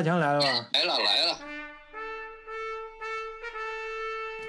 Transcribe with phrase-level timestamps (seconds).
[0.00, 0.46] 大强来了吧？
[0.72, 1.38] 来了来了。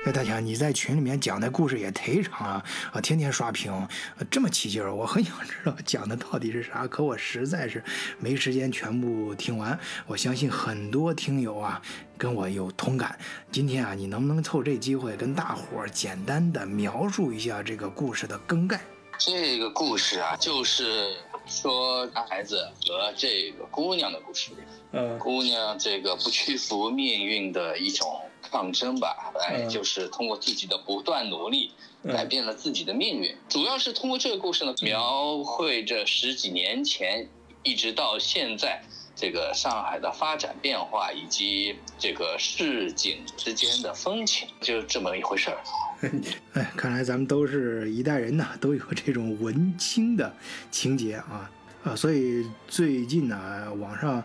[0.06, 3.86] 哎，大强，你在群里面讲的故事也忒长了啊，天天刷屏，
[4.30, 7.84] 这么起劲儿，我很想知道讲的到底是啥，可我实在是
[8.18, 9.78] 没时间全部听完。
[10.08, 11.82] 我相信很多听友啊
[12.18, 13.20] 跟我有同感。
[13.52, 18.80] 今天啊，你能不能凑这机会跟大伙儿简单的描述一下这个故事的梗概？
[19.18, 21.14] 这个故事啊，就是
[21.52, 24.52] 说男孩子和这个姑娘的故事。
[24.94, 31.72] 嗯，姑娘这个不屈服命运的一种抗争吧，哎，就是通过自己的不断努力，
[32.08, 33.36] 改变了自己的命运。
[33.50, 37.28] 主要是通过这个故事呢，描绘着十几年前
[37.64, 38.82] 一直到现在
[39.16, 45.64] 这个上海的发展变化，以及这个市井之间的风情，就这么一回事儿。
[46.54, 50.36] 哎，看来咱们都是一代人呐，都有这种文青的
[50.70, 51.50] 情节啊
[51.84, 51.96] 啊！
[51.96, 54.24] 所以最近呢，网上。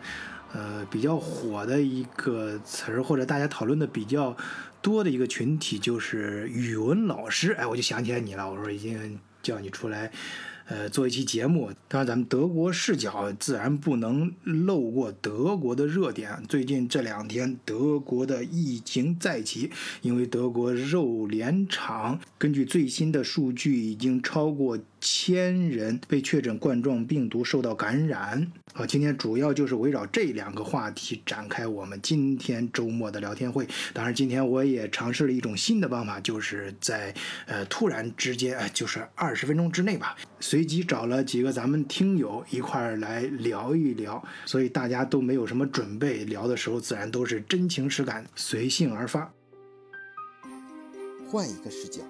[0.52, 4.34] 呃，比较火的一个词儿，或者大家讨论的比较
[4.80, 7.52] 多的一个群体，就是语文老师。
[7.52, 10.10] 哎，我就想起来你了，我说已经叫你出来。
[10.68, 16.42] 呃，做一期节目，当然咱们德国视角自然不能漏过德国的热点。
[16.48, 19.70] 最近这两天，德国的疫情再起，
[20.02, 28.50] 因为德国肉联厂根据最新的数据，已经超过千人被确诊冠状病毒受到感染。
[28.74, 33.66] 好，今天主要就是围绕这两个话题展开我们今天周末的聊天会。
[33.92, 37.14] 当然，今天我也尝试了一种新的方法，就是在
[37.46, 40.16] 呃突然之间，就是二十分钟之内吧。
[40.40, 49.32] 随机找了几个咱们听友一块儿来聊一聊，所以大家都没有什么准备，聊的时候自然都是真情实感，随性而发。
[51.28, 52.02] 换一个视角，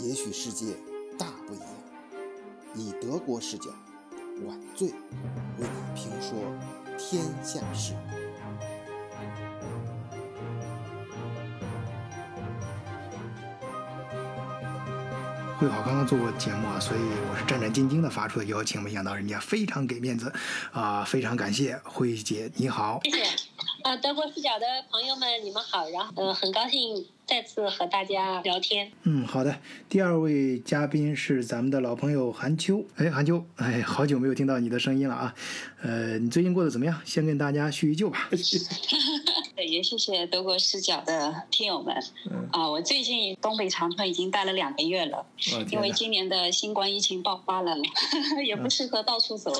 [0.00, 0.74] 也许世界
[1.16, 1.68] 大不一样。
[2.74, 3.70] 以德国视角，
[4.46, 4.94] 晚醉为
[5.58, 6.38] 你评说
[6.98, 7.94] 天下事。
[15.56, 20.32] 慧好刚刚做过节目啊，所以我是战战兢兢的发出的邀请，没想到人家非常给面子，
[20.72, 23.00] 啊，非常感谢慧姐，你好。
[23.04, 23.24] 谢谢，
[23.84, 27.06] 啊，德国视角的朋友们，你们好，然后，呃，很高兴。
[27.26, 28.92] 再次和大家聊天。
[29.04, 29.58] 嗯，好的。
[29.88, 32.84] 第二位嘉宾是咱们的老朋友韩秋。
[32.96, 35.34] 哎，韩秋，哎，好久没有听到你的声音了啊。
[35.82, 36.98] 呃，你最近过得怎么样？
[37.04, 38.28] 先跟大家叙叙旧吧。
[39.56, 41.94] 也谢谢德国视角的听友们。
[42.52, 45.24] 啊，我最近东北长春已经待了两个月了，
[45.70, 47.74] 因为今年的新冠疫情爆发了，
[48.44, 49.50] 也不适合到处走。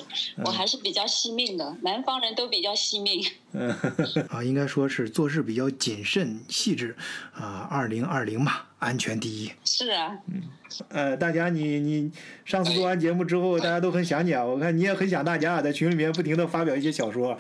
[0.45, 3.25] 我还是比较惜命的，南方人都比较惜命。
[4.29, 6.97] 啊，应该说是做事比较谨慎细致
[7.33, 7.43] 啊。
[7.45, 9.53] 啊，二零二零嘛，安全第一。
[9.65, 10.43] 是啊，嗯，
[10.89, 12.11] 呃，大家，你你
[12.45, 14.45] 上次做完节目之后，大家都很想你啊。
[14.45, 17.39] 我看你也很想大家，在群里面不停的发表一些小说。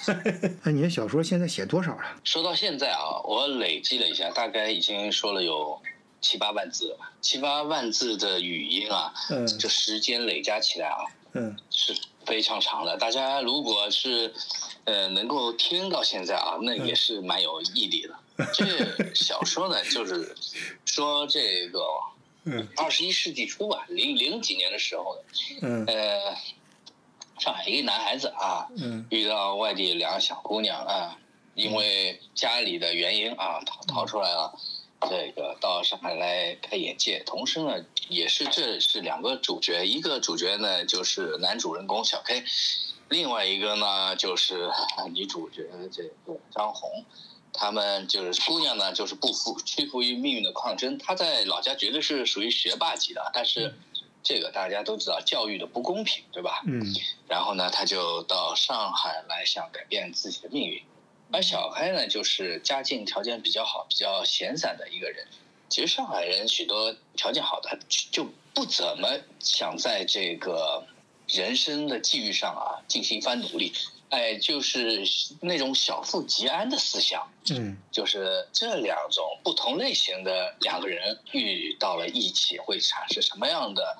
[0.64, 2.02] 那你的小说现在写多少了？
[2.24, 5.80] 说到现在啊，我累计了一下，大概已经说了有
[6.20, 6.98] 七八万字了。
[7.20, 11.04] 七八万字的语音啊，嗯，这时间累加起来啊，
[11.34, 11.94] 嗯，是
[12.24, 12.96] 非常长的。
[12.96, 14.32] 大家如果是
[14.90, 18.46] 呃能够听到现在啊，那也是蛮有毅力的。
[18.52, 18.64] 这
[19.14, 20.34] 小说呢，就是
[20.84, 21.80] 说这个
[22.76, 26.36] 二十一世纪初吧，零零几年的时候的，呃，
[27.38, 28.66] 上海一个男孩子啊，
[29.10, 31.16] 遇到外地两个小姑娘啊，
[31.54, 34.58] 因为家里的原因啊，逃逃出来了，
[35.08, 37.22] 这个到上海来开眼界。
[37.24, 42.42] 同时呢，也是这是两个主角，一个主角呢就是男主人公小 K，
[43.10, 44.70] 另外一个呢就是
[45.12, 47.04] 女主角这个张红。
[47.52, 50.96] 他们就是姑娘呢，就是不服屈服于命运的抗争。
[50.98, 53.74] 她在老家绝对是属于学霸级的，但是
[54.22, 56.62] 这个大家都知道教育的不公平，对吧？
[56.64, 56.80] 嗯。
[57.26, 60.80] 然后呢，她就到上海来想改变自己的命运。
[61.32, 65.26] 而小开呢，就是家境条件比较好、比较闲散的一个人。
[65.68, 67.76] 其实上海人许多条件好的
[68.12, 69.08] 就不怎么
[69.40, 70.86] 想在这个
[71.32, 73.72] 人生的际遇上啊进行一番努力。
[74.10, 75.04] 哎，就是
[75.40, 83.96] 那种小富即安的思想，嗯，就是这两种不同类型的两个人遇到了一起，会产生什么样的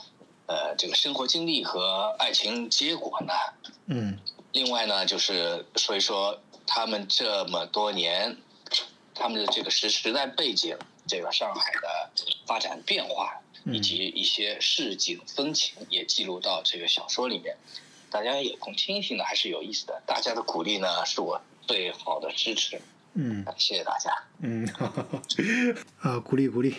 [0.48, 3.32] 呃这个生活经历和爱情结果呢？
[3.86, 4.18] 嗯，
[4.50, 8.36] 另外呢，就是所以说他们这么多年，
[9.14, 10.76] 他们的这个时时代背景，
[11.06, 12.10] 这个上海的
[12.46, 17.56] 发展变化以及一些市井风情，也记录到这个小说里面。
[18.10, 20.02] 大家有空听一听呢还是有意思的。
[20.06, 22.80] 大家的鼓励呢，是我最好的支持。
[23.14, 24.10] 嗯，谢谢大家。
[24.38, 24.64] 嗯，
[25.98, 26.74] 啊，鼓励鼓励。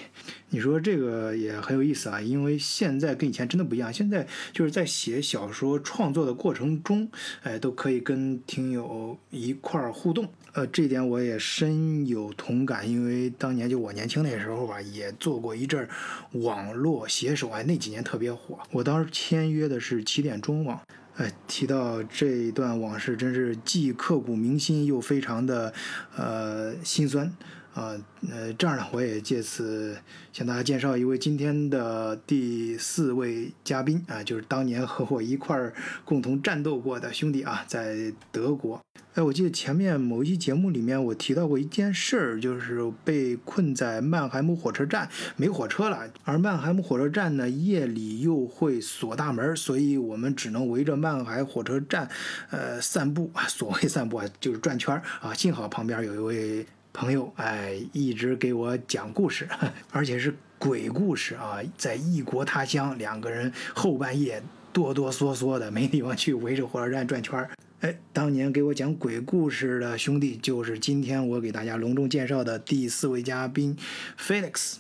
[0.50, 3.94] 你说这个也很有意思啊，因为现在跟以前真的不一样。
[3.94, 7.12] 现在就是在写小说创作的过程中，
[7.44, 10.34] 哎，都可以跟听友一块儿互动。
[10.54, 15.88] 呃，这点我也深有同感，因为当年就我年轻那时候吧，也做过一阵
[16.34, 18.60] 网络写手，哎，那几年特别火。
[18.72, 20.80] 我当时签约的是起点中网。
[21.18, 25.74] 哎，提到这一段往事，真是既刻骨铭心，又非常的
[26.16, 27.32] 呃心酸
[27.74, 27.96] 啊。
[28.30, 29.98] 呃，这样呢，我也借此
[30.32, 35.74] 向大家介绍一位今天的第四位嘉宾啊，就是当年和我一块儿
[36.06, 38.80] 共同战斗过的兄弟啊，在德国。
[39.16, 52.08] 哎，我记得前面某一期节目里面我提到过一件事儿，就是被困在曼海姆火车站，没火车了，而曼海姆火车站呢夜里又会锁大门，所以我们只能围着曼海火车站，
[52.52, 55.34] 呃，散步啊，所谓散步啊，就是转圈儿啊。
[55.34, 56.68] 幸好旁边有一位。
[56.94, 59.48] 朋友，哎，一直给我讲故事，
[59.92, 61.60] 而且是鬼故事啊！
[61.78, 64.44] 在异国他乡，两个人后半夜
[64.74, 67.50] 哆哆嗦嗦的，没地方去，围着火车站转圈儿。
[67.80, 73.76] 哎，当年给我讲鬼故事的兄弟，就是今天我给大家隆重介绍的第四位嘉宾
[74.20, 74.76] ，Felix。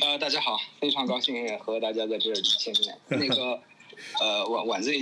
[0.00, 2.98] 呃，大家好，非常高兴和大家在这里见面。
[3.08, 3.60] 那个，
[4.20, 5.00] 呃，晚晚醉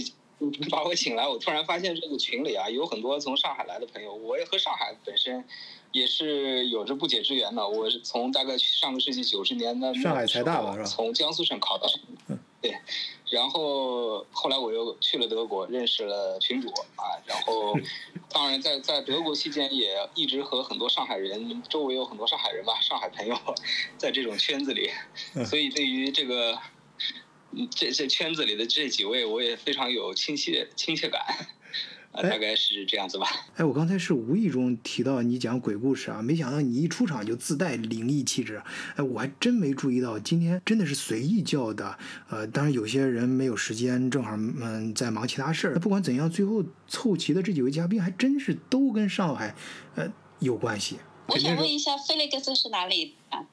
[0.71, 5.45] 把我请来，我突然发现这个群里啊，有很多从上海来的朋友，我也和上海本身。
[5.93, 7.69] 也是有着不解之缘的。
[7.69, 10.85] 我是从大概上个世纪九十年代上海财大吧是吧？
[10.85, 11.87] 从江苏省考到，
[12.63, 12.77] 对，
[13.31, 17.19] 然后后来我又去了德国，认识了群主啊。
[17.27, 17.75] 然后，
[18.31, 23.37] 当然在在德国期间也一直和很多上海人，周围有很多上海人吧，上海朋友，
[23.97, 24.91] 在这种圈子里，
[25.47, 26.59] 所以对于这个
[27.71, 31.21] 这这圈子里的这几位，我也非常有亲切亲切感。
[32.12, 33.27] 啊，大概是这样子吧。
[33.55, 38.61] 哎，我刚才是无意中提到你讲鬼故事啊，没想到你一出场就自带灵异气质。
[38.97, 41.97] 哎，我还真没注意到，今天真的是随意叫的。
[42.29, 45.79] 呃，当然有些人没有时间，正好嗯在忙其他事儿。
[45.79, 49.55] 不管怎样，最后凑齐的这几位嘉宾还真是都跟上海
[49.95, 50.99] 呃有关系。
[51.29, 53.47] 我想问一下，菲利克斯是哪里啊？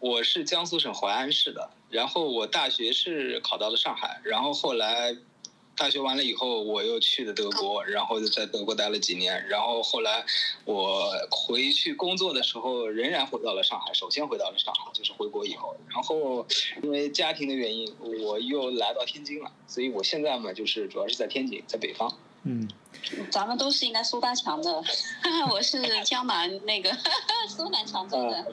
[0.00, 5.16] 我是江苏省淮安市的，然后我大学是考到了上海，然后后来。
[5.76, 9.46] 大学完了以后，我又去了德国，然后就在德国待了几年。
[9.48, 10.24] 然后后来
[10.64, 13.92] 我回去工作的时候，仍然回到了上海。
[13.92, 15.76] 首先回到了上海，就是回国以后。
[15.88, 16.46] 然后
[16.82, 19.50] 因为家庭的原因，我又来到天津了。
[19.66, 22.12] 所以我现在嘛，就是主要是在天津，在北方。
[22.44, 22.68] 嗯。
[23.30, 24.82] 咱们都是应该苏大强的，
[25.50, 26.90] 我是江南那个
[27.48, 28.46] 苏南常州的。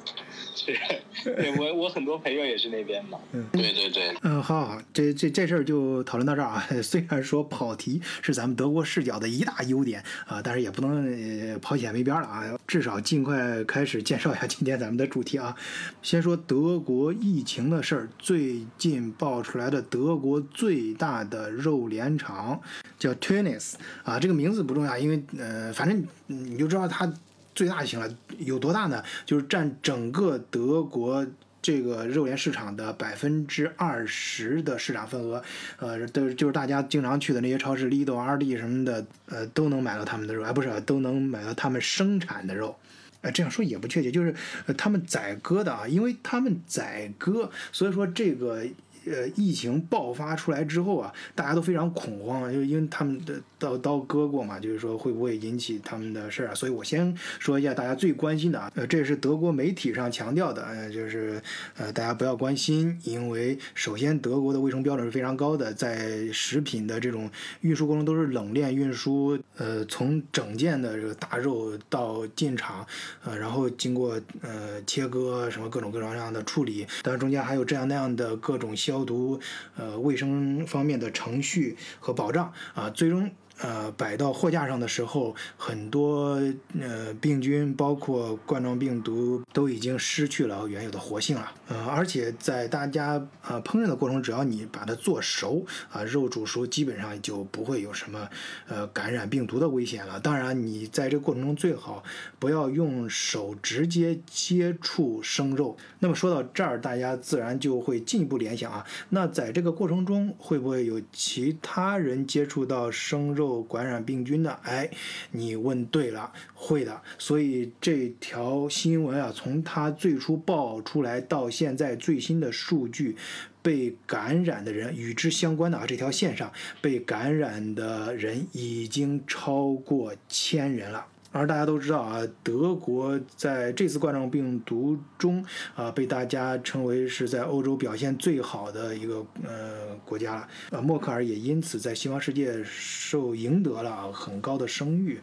[0.55, 0.77] 是，
[1.23, 3.19] 对我我很多朋友也是那边的。
[3.31, 4.15] 嗯，对对对。
[4.21, 6.67] 嗯，好，好，这这这事儿就讨论到这儿啊。
[6.83, 12.43] 虽然说跑题是咱们德国视角的一大优点啊，但是也不能跑起来没边了啊。
[12.67, 15.55] 至少尽快开始介绍一下今天咱们的主题啊。
[16.01, 22.61] 先说德国疫情的事儿，最近爆出来的德国最大的肉联厂
[22.99, 23.73] 叫 Tunis
[24.03, 27.11] 啊，这个名字不重要，因为呃，反正你就知道它。
[27.53, 29.03] 最大就行了，有多大呢？
[29.25, 31.27] 就是占整个德国
[31.61, 35.43] 这个肉联市场的百分之二十的市场份额，
[35.77, 42.73] 呃，都就是大家经常去的那些超市，Lidl、RD 什么的，呃，都能买到他们的肉，哎，不是，都能买到他们生产的肉。
[43.19, 44.33] 哎，这样说也不确切，就是
[44.77, 48.65] 他们宰割的啊，因为他们宰割，所以说这个。
[49.05, 56.55] 呃，疫情爆发出来之后啊，大家都非常恐慌，就因为他们的刀刀割过嘛，就是说会不会引起他们的事儿啊？
[56.55, 61.41] 所以我先说一下大家最关心的啊，呃，这也是德国媒体上强调的，呃，就是
[61.77, 67.29] 呃，大家不要关心，因为首先德国的卫生标准是非常高的，在食品的这种
[67.61, 72.85] 运输过程都是冷链运输，呃，从整件的这个大肉到进厂，
[73.23, 79.39] 呃，然后经过呃切割什么各种各种各样的处理，当然中间还有这样那样的各种消毒，
[79.77, 83.31] 呃，卫生方面的程序和保障啊，最终。
[83.61, 86.41] 呃，摆到货架上的时候，很多
[86.79, 91.51] 呃病菌，包括冠状病毒，都已经失去了原有的活性了。
[91.67, 98.27] 呃，而且在大家呃烹饪的过程，只要你把它做熟，啊，肉煮熟，基本上就不会有什么
[98.67, 100.19] 呃感染病毒的危险了。
[100.19, 102.03] 当然，你在这个过程中最好
[102.39, 105.77] 不要用手直接接触生肉。
[105.99, 113.50] 那么说到这儿，大家自然就会进一步联想啊，那在这个过程中会不会有其他人接触到生肉？
[113.63, 114.87] 感染病菌的，哎，
[115.31, 117.01] 你问对了，会的。
[117.17, 123.17] 所以这条新闻啊，从它最初爆出来到现在最新的数据，
[123.63, 131.07] 被感染的人与之相关的啊这条线上被感染的人已经超过千人了。
[131.31, 135.43] 而大家都知道啊，德国在这次冠状病毒中
[135.75, 140.47] 啊，被大家称为是在欧洲表现最好的一个呃国家了。
[140.71, 145.19] 呃，默克尔也因此在西方世界受赢得了很高的声誉。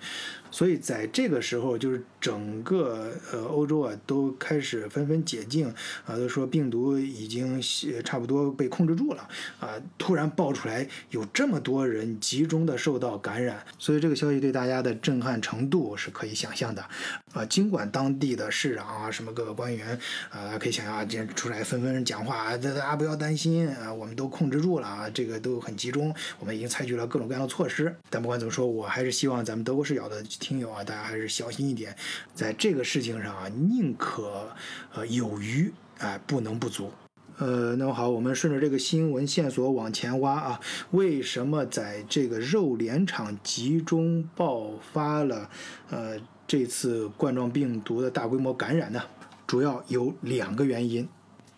[0.51, 5.67] 所以在这个时候，就是整个呃欧洲啊都开始纷纷解禁
[6.07, 7.61] 啊，都说病毒已经
[8.05, 9.29] 差不多被控制住了
[9.61, 9.75] 啊。
[9.99, 16.85] 突然爆出来有这么多人集中的受到感染，所以这个消息对大家的震撼程度是可以想象的
[17.33, 17.45] 啊。
[17.45, 19.99] 尽管当地的市长啊、什么各个官员
[20.31, 27.95] 啊，可以想象今天出来纷纷讲话，大家不要担心啊，我们都控制住了啊，这个都很集中，我们已经采取了各种各样的措施。
[28.09, 30.25] 但不管怎么说，我还是希望咱们德国视角的。
[30.39, 31.97] 听友啊，大家还是小心一点，
[32.35, 34.49] 在这个事情上啊，宁可
[34.95, 36.91] 呃有余，哎，不能不足。
[37.37, 45.49] 呃，那么好，我们顺着这个新闻线索往前挖啊，为什么在这个肉联厂集中爆发了
[45.89, 46.19] 呃
[46.49, 49.01] 这次冠状病毒的大规模感染呢？
[49.47, 51.09] 主要有两个原因。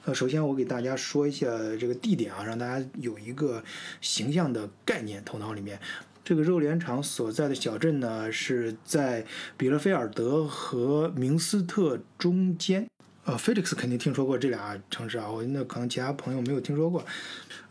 [0.05, 1.47] 呃，首先我给大家说一下
[1.79, 3.63] 这个地点啊，让大家有一个
[4.01, 5.81] 形象的概念，头脑里面。
[6.31, 12.89] 这个肉联厂所在的小镇呢，是在比勒菲尔德和明斯特中间。
[13.25, 17.05] 呃，Felix 肯定听说过这俩城市啊，我那可能其他朋友没有听说过。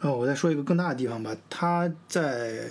[0.02, 2.70] 呃，我再说一个更大的地方吧，它在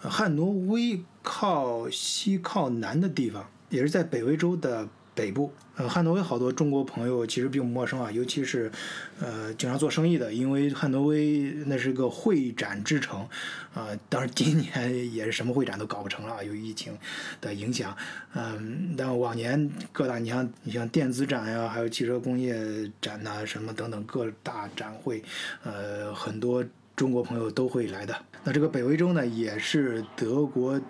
[0.00, 4.88] 汉诺威靠西靠南的地方，也是在北威州的。
[5.18, 8.70] 北部，呃，汉诺威好多中国朋友其实并不陌生啊，尤其是，
[9.18, 13.28] 呃，经常做生意的，因为汉诺威那是个会展之城，
[13.74, 16.96] 啊，当然今年也是什么会展都搞不成了， 由于疫情
[17.40, 17.96] 的影响，
[18.32, 22.54] 嗯，但往年各大你像你像电子展呀，还有汽车工业
[23.02, 25.20] 展呐，什么等等各大展会，
[25.64, 28.16] 呃，很多中国朋友都会来的。
[28.44, 30.80] 那这个北威州呢，也是德国，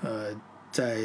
[0.00, 0.34] 呃。
[0.74, 1.02] 在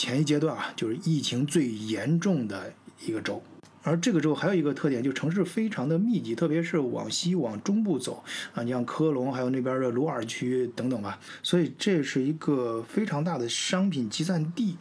[0.00, 2.72] 前一阶段啊，就是疫情最严重的
[3.04, 3.42] 一个州，
[3.82, 14.78] 而这个州还有一个特点，就城市非常的密集，特别是往西往中部走啊，你像科隆，还有那边的鲁尔区等等吧，所以这是一个非常大的商品集散地，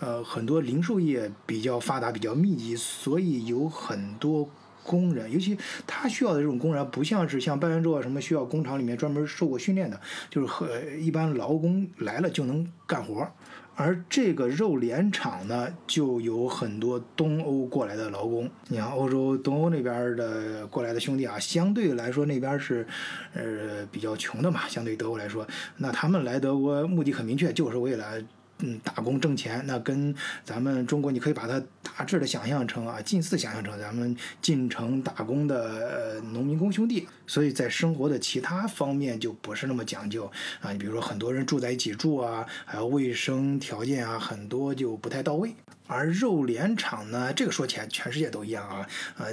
[0.00, 4.50] 呃，很多零售业比较发达，比较密集，所以有很多
[4.82, 5.56] 工人，尤其
[5.86, 10.68] 他需要的这种工人，不像是像拜仁州啊什么需要工厂里面专门受过训练的，就是和
[10.98, 13.30] 一般劳工来了就能干活。
[13.76, 18.50] 而这个肉联厂呢，就有很多东欧过来的劳工。
[18.68, 22.86] 你看，欧洲东欧那边的过来的兄弟啊，相对来说那边是，
[23.34, 24.66] 呃，比较穷的嘛。
[24.66, 28.20] 相对德国来说，那他们来德国目的很明确，就是为了。
[28.60, 37.06] 嗯，打工挣钱，那跟咱们中国，你可以把它大致的想象成啊，近似想象成咱们进城打工的呃农民工兄弟。
[37.26, 40.30] 所以在生活的其他方面就不是那么讲究
[40.62, 40.72] 啊。
[40.72, 45.52] 你比如说，很多人住在一起住啊，还有卫生条件啊，很多就不太到位。
[45.86, 48.86] 而肉联厂呢，这个说起来全世界都一样啊，
[49.18, 49.26] 呃，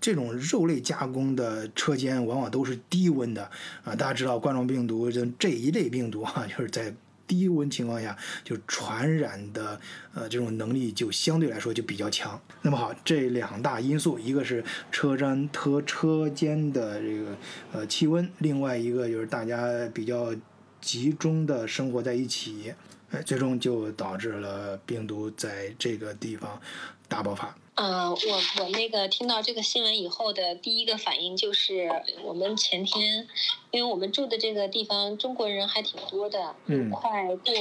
[0.00, 3.44] 这种肉类加工的车间往往都是低温的
[3.84, 3.94] 啊。
[3.94, 6.92] 大家知道冠状病毒就这一类病毒啊，就是在。
[7.26, 9.80] 低温情况下，就传染的
[10.14, 12.40] 呃这种能力就相对来说就比较强。
[12.62, 17.36] 那么好，这两大因素，一个是车站车车间的这个
[17.72, 20.34] 呃气温，另外一个就是大家比较
[20.80, 22.72] 集中的生活在一起，
[23.10, 26.60] 哎，最终就导致了病毒在这个地方
[27.08, 27.56] 大爆发。
[27.76, 31.90] 嗯，我我那个听到这个新闻以后的第一个反应就是，
[32.24, 33.28] 我们前天，
[33.70, 37.54] 因为我们住的这个地方中国人还挺多的，嗯，快过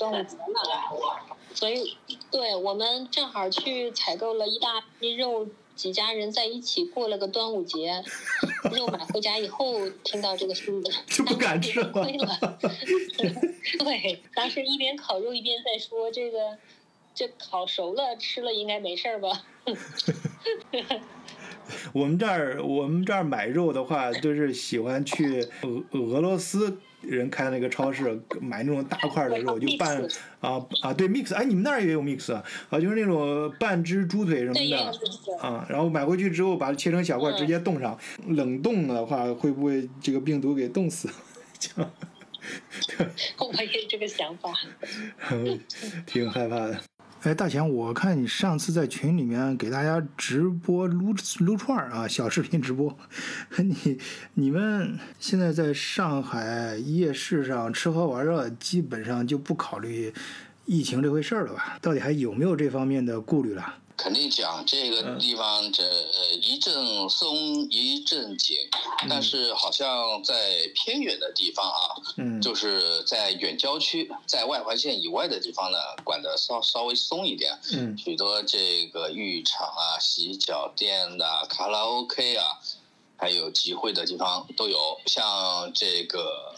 [0.00, 1.96] 端午节了，所以
[2.32, 5.46] 对我们正好去采购了一大批肉，
[5.76, 8.02] 几家人在一起过了个端午节，
[8.72, 11.92] 肉买回家以后听到这个新闻， 就不敢吃了，
[13.78, 16.58] 对，当时一边烤肉一边在说这个。
[17.14, 19.42] 这烤熟了吃了应该没事儿吧？
[21.92, 30.02] 我们这儿我们这儿买肉的话，就是喜欢去俄俄罗斯人开的那个超市买那种大块的肉，就半
[30.40, 32.42] 啊啊对 mix，哎你们那儿也有 mix 啊？
[32.70, 34.92] 啊就是那种半只猪腿什么的
[35.40, 41.08] 啊，然后买回去之后把它切成小块，直接冻上，冷冻的话会不会这个病毒给冻死？
[43.38, 44.52] 我也有这个想法，
[46.06, 46.80] 挺害怕的。
[47.22, 52.96] 哎，大强，我看你上次在群里面给大家直播撸撸串儿啊，小视频直播。
[53.60, 53.98] 你
[54.32, 60.10] 你们现在在上海夜市上吃喝玩乐，基本上就不考虑
[60.70, 61.80] 疫情这回事儿了吧？
[61.82, 63.74] 到底还有没有这方面的顾虑了？
[63.96, 65.82] 肯定讲这个地方这
[66.40, 67.36] 一阵松
[67.68, 68.56] 一阵紧，
[69.08, 71.74] 但是好像在偏远的地方啊，
[72.18, 82.44] 嗯，就是在远郊区，在外环线以外的地方呢，管得稍稍微松一点，嗯，许多这个浴场啊、洗脚店呐、卡拉 OK 啊，
[83.16, 86.54] 还有集会的地方都有，像这个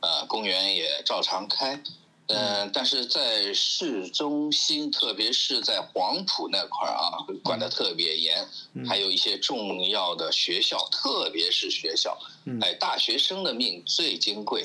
[0.00, 1.80] 呃公园也照常开。
[2.28, 8.46] 嗯，但是在市中心，特别是在黄埔那块儿啊，管得特别严，
[8.86, 12.18] 还有一些重要的学校，特别是学校，
[12.60, 14.62] 哎，大学生的命最金贵。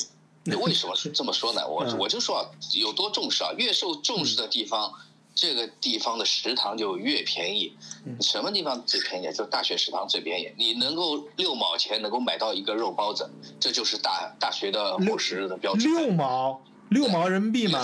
[0.61, 1.65] 为什么是这么说呢？
[1.65, 2.43] 我我就说啊，
[2.73, 4.91] 有多重视啊，越受重视的地方，
[5.33, 7.73] 这个地方的食堂就越便宜。
[8.19, 9.31] 什么地方最便宜？
[9.33, 10.51] 就大学食堂最便宜。
[10.57, 15.89] 你能够六毛钱能够买到一个肉包子，这就是大大学的伙食的标准。
[15.95, 16.61] 六毛。
[16.93, 17.81] 六毛人民币吗？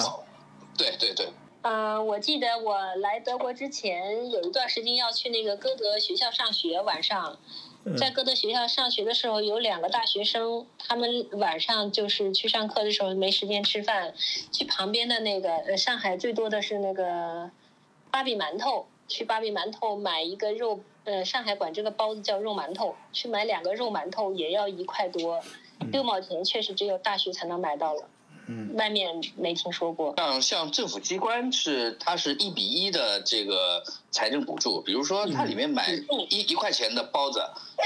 [0.78, 1.28] 对对对。
[1.64, 7.38] 嗯，我记得我来德国之前有一段时间要去那个歌德学校上学，晚上
[7.98, 14.14] 在歌德学校上学的时候，有两个大学生，他们晚上就是去上课的时候没时间吃饭，
[14.54, 17.50] 去旁边的那个呃上海最多的是那个
[18.10, 25.42] 芭比馒头，去芭比馒头买一个肉呃上海管这个包子叫肉馒头，去买两个肉馒头也要一块多，
[25.92, 28.08] 六毛钱确实只有大学才能买到了。
[28.52, 30.16] 嗯，外面没听说过。
[30.18, 35.88] 像像政府机关是，它是一比一的这个财政补助，比如说它里面买
[36.30, 37.40] 一一块钱的包子，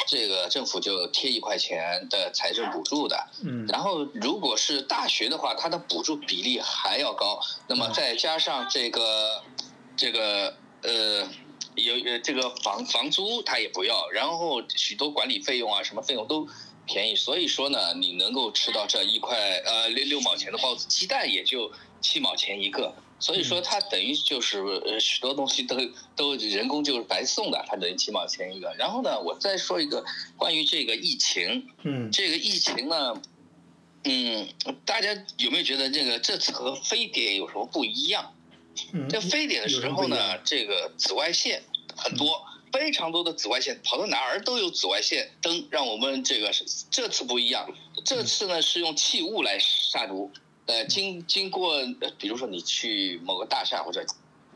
[0.08, 3.27] 这个政府就贴一块钱的财政补助的。
[3.43, 3.67] 嗯。
[3.67, 9.43] 然后如果是大学的话，它的补助比例还要高，那么再加上这个
[9.98, 11.27] 这个呃
[11.75, 16.48] 有呃这个房房租他也不要，然后许多管理费用啊什么费用都。
[16.86, 21.72] 便宜，所以说呢，你能够吃到这一块呃六六毛钱的包子，鸡蛋也就
[22.02, 25.78] 七毛钱一个，所以说它等于就是呃许多东西都
[26.16, 28.75] 都人工就是白送的，它等于七毛钱一个。
[28.78, 30.04] 然后呢，我再说一个
[30.38, 33.22] 关于这个疫情，嗯，这个疫情呢，
[34.04, 34.48] 嗯，
[34.86, 38.34] 大家有没有觉得这个这次和非典有什么不一样？
[38.92, 41.63] 嗯，这非典的时候呢，这个紫外线
[41.96, 42.46] 很多。
[42.74, 46.51] 非常多的紫外线，跑到哪儿都有紫外线灯，让我们这个
[46.89, 47.72] 这次不一样。
[48.03, 50.32] 这次呢是用气雾来杀毒，
[50.65, 51.77] 呃，经经过，
[52.18, 54.03] 比如说你去某个大厦或者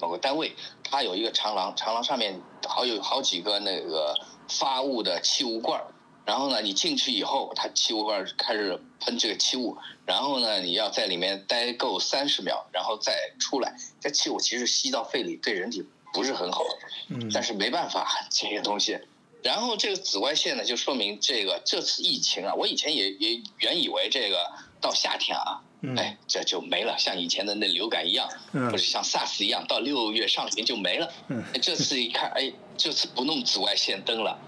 [0.01, 4.15] 某个单位，它有一个长廊，长廊上面好有好几个那个
[4.49, 5.79] 发雾的气雾罐
[6.25, 13.73] 然后呢，你进去以后，它气雾罐开始喷这个气雾，然后呢，你要在里面待够三十秒，然后再出来。
[14.01, 15.85] 这气雾其实吸到肺里，对人体。
[16.17, 16.63] 不是很好，
[17.09, 18.97] 嗯，但是没办法 这些东西。
[19.43, 24.51] 然后这个紫外线呢，就说明这个这次疫情啊，我以前也也原以为这个
[24.81, 25.61] 到夏天啊，
[25.95, 31.13] 哎，这就没了，像以前的那流感一样，或者像 SARS 一样，到六月上旬就没了。
[31.27, 34.39] 嗯，这次一看，哎，这次不弄紫外线灯了，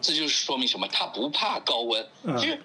[0.00, 0.86] 这就是说明什么？
[0.86, 2.06] 它不怕高温，
[2.38, 2.62] 其实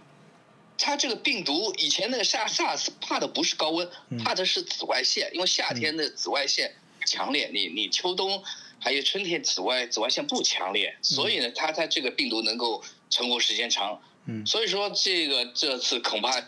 [0.78, 3.90] 它这个病毒以前那个 SARS 怕的不是高温，
[4.24, 6.72] 怕的是紫外线，因为夏天的紫外线。
[7.06, 8.44] 强烈，你你秋冬
[8.80, 14.00] 还有春天紫外紫外线不强烈，所以呢，它它这个病毒能够存活时间长。
[14.26, 16.42] 嗯，所以说这个这次恐怕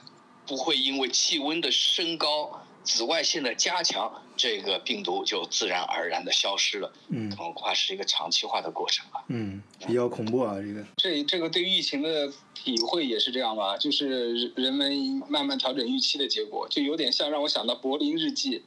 [0.45, 6.93] 不会因为气温的升高、紫外线的加强，这个病毒就自然而然的消失了。
[7.09, 9.25] 嗯，恐怕是一个长期化的过程吧。
[9.27, 10.85] 嗯，比较恐怖啊，这个。
[10.95, 18.63] 这这个对疫情的体会也是这样吧，就是人们慢慢调整预期的结果，就有点像让我想到柏林日记。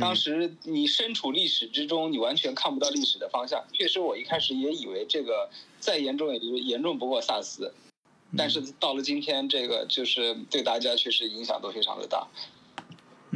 [0.00, 3.64] 当时你身处历史之中，你完全看不到历史的方向。
[3.72, 7.72] 确实，我一开始也以为这个再严重也就严重不过萨斯，
[8.36, 12.26] 但是到了今天，这个就是对大家确实影响都非常的大，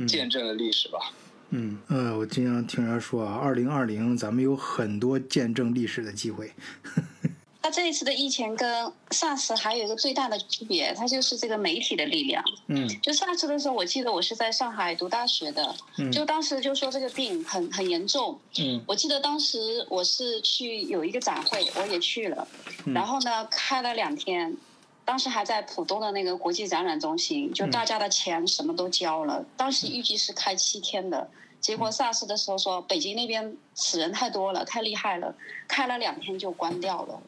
[0.08, 1.12] 见证了历史吧。
[1.50, 6.52] 嗯，呃，我经常听人说啊，二零二零咱们有很多见证历史的机会。
[7.62, 12.42] 它这一次的疫情跟 SARS 还有一个最大的区别，它就是这个媒体的力量。
[12.68, 18.40] 嗯，就 SARS 的时候，我记得我是在上海读大学的，嗯就当时就说这个病很很严重。
[18.59, 22.49] 嗯，我记得当时我是去有一个展会，我也去了，
[22.94, 24.57] 然后呢开了两天，
[25.05, 31.29] 当时还在浦东的那个国际展览中心，就大家的钱什么都交了，当时预计是开七天的，
[31.61, 35.35] 结果 SARS 的时候说北京那边死人太多了，太厉害了，
[35.68, 37.20] 开了两天就关掉了。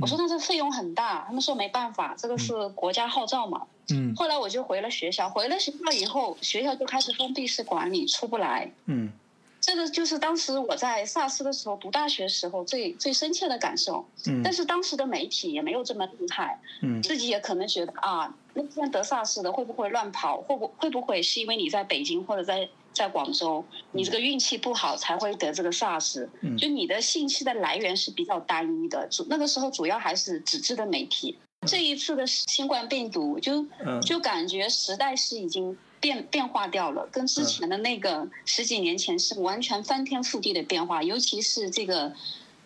[0.00, 3.66] 我说那这费用很大，他们说没办法，这个是国家号召嘛。
[3.90, 4.14] 嗯。
[4.16, 8.70] 后来我就回了学校，回了学校以后，学校就开始封闭式管理，出不来。
[8.86, 9.12] 嗯。
[9.60, 14.06] 这个就是当时我在萨斯的时候读大学时候最最深切的感受。
[14.26, 14.42] 嗯。
[14.42, 16.58] 但是当时的媒体也没有这么厉害。
[16.80, 17.02] 嗯。
[17.02, 20.40] 自己也可能觉得啊，那现在得萨斯的会不会乱跑？
[20.40, 29.06] 会不会不会是因为你在北京或者在在广州，你这个运气不好才会得这个 SARS，就你的信息的来源是比较单一的。
[29.08, 31.38] 主那个时候主要还是纸质的媒体。
[31.66, 33.66] 这一次的新冠病毒，就
[34.00, 41.02] 就感觉时代是已经变变化掉了，跟之前的那个十几年前是完全翻天覆地的变化。
[41.02, 42.14] 尤其是这个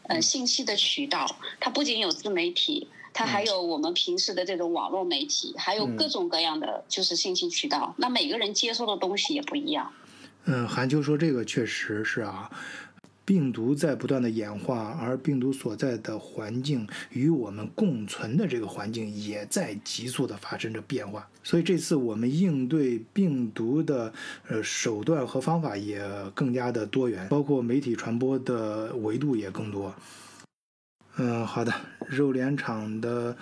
[0.04, 1.26] 呃信息的渠道，
[1.58, 7.92] 它不仅有自媒体，它还有我们平时的这种网络媒体，还有各种各样的就是信息渠道。
[7.98, 9.92] 那每个人接收的东西也不一样。
[10.46, 12.50] 嗯，韩秋说这个确实是啊，
[13.24, 21.26] 病毒在不断的演化，而病毒所在的环境与我们共存的这个环境也在急速的发生着变化。
[21.42, 24.12] 所以这次我们应对病毒的
[24.48, 29.94] 呃手段和方法也更加的多元，包括媒体传播的维度也更多。
[31.16, 31.72] 嗯，好的，
[32.07, 33.35] 肉联厂的。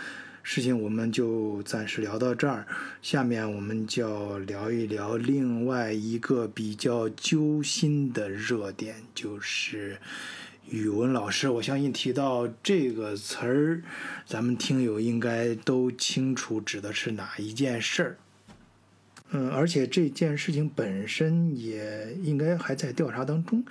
[0.42, 2.66] 事情我们就暂时聊到这儿，
[3.00, 9.98] 下面我们就要聊一聊另外一个比较揪心的热点，就是
[10.68, 11.48] 语文老师。
[11.48, 13.82] 我相信提到这个词儿，
[14.26, 18.16] 咱们听友应该都清楚指的是哪一件事儿。
[19.32, 23.64] 嗯，而且这件事情本身也应该还在调查当中，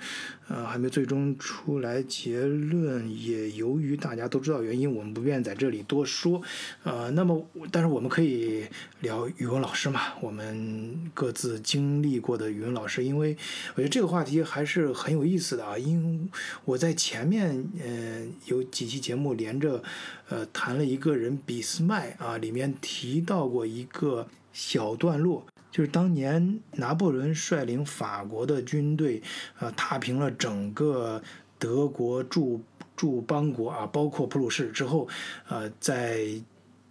[0.48, 3.08] 呃，还没最终出来结论。
[3.08, 6.42] 也由于大家都知道原因，我们不便在这里多说。
[6.82, 8.66] 呃，那么，但是我们可以
[9.00, 10.00] 聊语文老师嘛？
[10.20, 13.36] 我们各自经历过的语文老师，因为
[13.74, 15.78] 我觉得这个话题还是很有意思的啊。
[15.78, 16.18] 因为
[16.64, 19.82] 我在前面呃有几期节目连着
[20.28, 25.46] 呃谈了一个人俾斯麦啊，里面提到过一个小段落。
[25.70, 29.22] 就是当年拿破仑率领法国的军队，
[29.58, 31.22] 呃，踏平了整个
[31.58, 32.60] 德国驻
[32.94, 35.08] 驻邦国啊，包括普鲁士之后，
[35.48, 36.26] 呃，在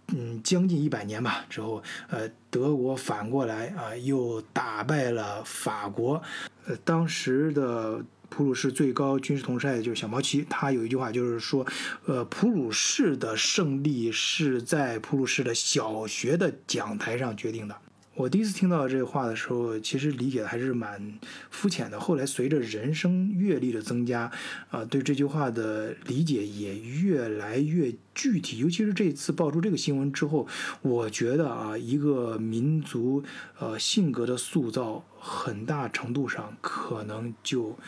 [0.08, 6.20] 嗯将近一百年吧之后，呃，德国反过来啊，又打败了法国。
[6.66, 11.66] 呃，当时的普鲁士最高军事统帅就是小毛奇，他有一句话就是说，
[12.06, 17.76] 呃，普鲁士的胜利是在普鲁士的小学的讲台上决定的。
[18.14, 21.18] 我第一次听到这话的时候，其实理解的还是蛮
[21.50, 22.00] 肤浅的。
[22.00, 24.30] 后来随着人生阅历的增加，
[24.70, 28.58] 啊，对这句话的理解也越来越具体。
[28.58, 30.46] 尤其是这次爆出这个新闻之后，
[30.82, 33.22] 我觉得啊，一个民族
[33.58, 37.78] 呃性格的塑造，很大程度上可能就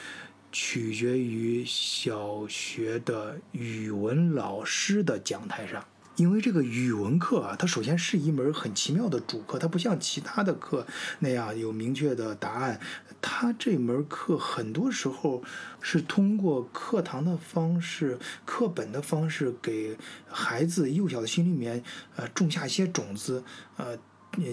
[0.54, 5.84] 取决于小学的语文老师的讲台上。
[6.14, 10.86] 因为这个语文课啊，它首先是一门很奇妙的主课，它不像其他的课
[11.18, 12.80] 那样有明确的答案。
[13.20, 15.42] 它这门课很多时候
[15.80, 21.82] 是通过课堂的方式、课本的方式，给孩子幼小的心里面
[22.14, 23.42] 呃种下一些种子，
[23.76, 23.98] 呃，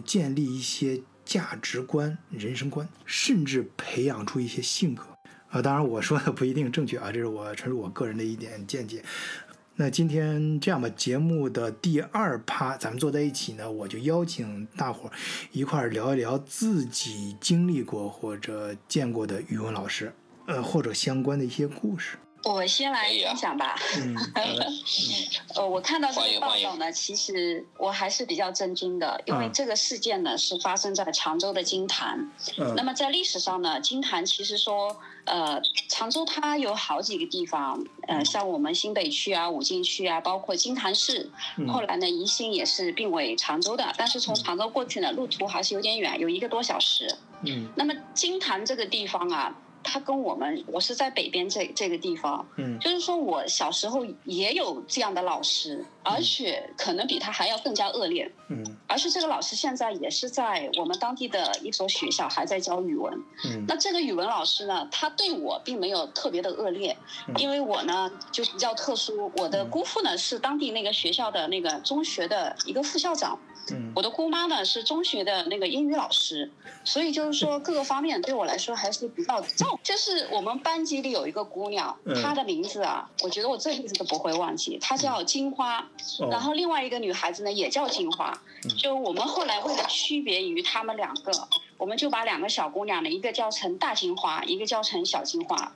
[0.04, 5.11] 建立一些价值观、人生观，甚至培养出一些性格。
[5.52, 9.04] 啊，当然我说的不一定正确啊，这是我纯属我个人的一点见解。
[9.76, 15.12] 那今天这样吧，节目的第二趴，咱们坐在一起呢，我就邀请大伙儿
[15.52, 20.14] 一块儿聊一聊自己经历过或者见过的语文老师，
[20.46, 22.18] 呃，或者相关的一些故事。
[22.44, 23.76] 我先来分享吧。
[24.02, 24.16] 嗯，
[25.56, 32.32] 呃，我看到这个报道呢，其实我还是比较震惊的，因为这个事件呢是发生在常州的金坛。
[32.58, 32.74] 嗯。
[32.76, 41.30] 那么在历史上呢，金坛其实说，呃，常州它有好几个地方，呃，像我们新北区啊、武进区啊，包括金坛市。
[41.58, 41.68] 嗯。
[41.68, 47.08] 后来呢，宜兴也是并为常州的，但是从常州过去呢，路途还是有点远，有一个多小时。
[47.46, 47.70] 嗯。
[47.76, 49.56] 那么金坛这个地方啊。
[49.84, 63.14] 他跟我们，我是在北边这这个地方，嗯，就是说我小时候也有这样的老师，而且可能比他还要更加恶劣，嗯，而且这个老师现在也是在我们当地的一所学校还在教语文，
[63.46, 66.96] 嗯，那这个语文老师呢，他对我并没有特别的恶劣，
[67.38, 73.38] 因为我呢就比较特殊，我的姑父呢是当地那个学校的那个中学的一个副校长。
[73.96, 76.50] 我的姑妈呢是中学的那个英语老师，
[76.84, 79.80] 所以就是说各个方面对我来说还是比较重。
[79.84, 85.88] 就是我们班级里有一个姑娘，她的名字啊，我觉得我这辈子都不会忘记，她叫金花。
[86.30, 88.38] 然后另外一个女孩子呢也叫金花。
[88.78, 91.32] 就我们后来为了区别于她们两个，
[91.78, 95.72] 我们就把两个小姑娘呢，一个叫成大金花，一个叫成小金花。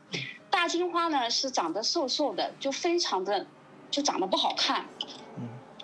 [0.50, 3.46] 大金花呢是长得瘦瘦的，就非常的
[3.92, 4.86] 就长得不好看。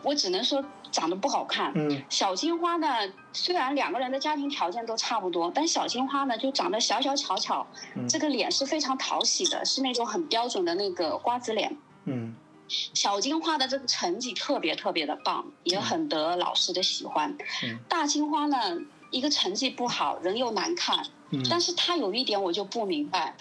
[0.03, 0.65] 我只能说。
[0.91, 1.71] 长得不好看。
[1.75, 2.03] 嗯。
[2.09, 2.87] 小金花呢，
[3.33, 7.65] 虽然两个人的家庭条件都差不多，但小金花呢就长得小小巧巧，
[8.09, 11.75] 这个脸是非常讨喜的，是那种很标准的那个瓜子脸。
[12.05, 12.35] 嗯。
[12.67, 17.35] 小金花的这个成绩特别特别的棒，也很得老师的喜欢。
[17.63, 17.79] 嗯。
[17.89, 18.77] 大金花呢，
[19.09, 23.35] 一个成绩不好，人又难看，嗯但是他有一点我就不明白。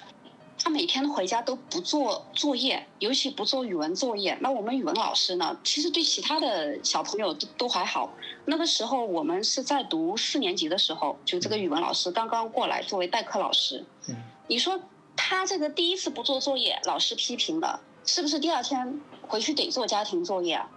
[0.62, 4.36] 他每天回家都不做作业，尤其不做语文作业。
[4.42, 5.58] 那我们语文老师呢？
[5.64, 8.12] 其实对其他的小朋友都都还好。
[8.44, 13.86] 那个时候我们是在读四年级的时候，就这个语文老师刚刚过来作为代课老师。
[14.08, 14.16] 嗯，
[14.48, 14.78] 你说
[15.16, 20.70] 他这个第一次不做作业，老师批评了，是不是第二天回去得做家庭作业啊？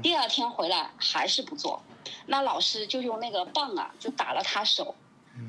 [0.00, 1.82] 第二天回来还是不做，
[2.26, 4.94] 那老师就用那个棒啊，就打了他手。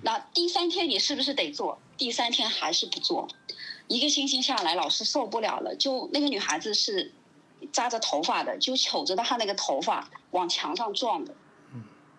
[0.01, 1.77] 那第三天你是不是得做？
[1.95, 3.27] 第三天还是不做？
[3.87, 7.13] 一个星期下来，老师受不了了，就那个女孩子是
[7.71, 11.33] 扎着头发的，就瞅着她那个头发往墙上撞的，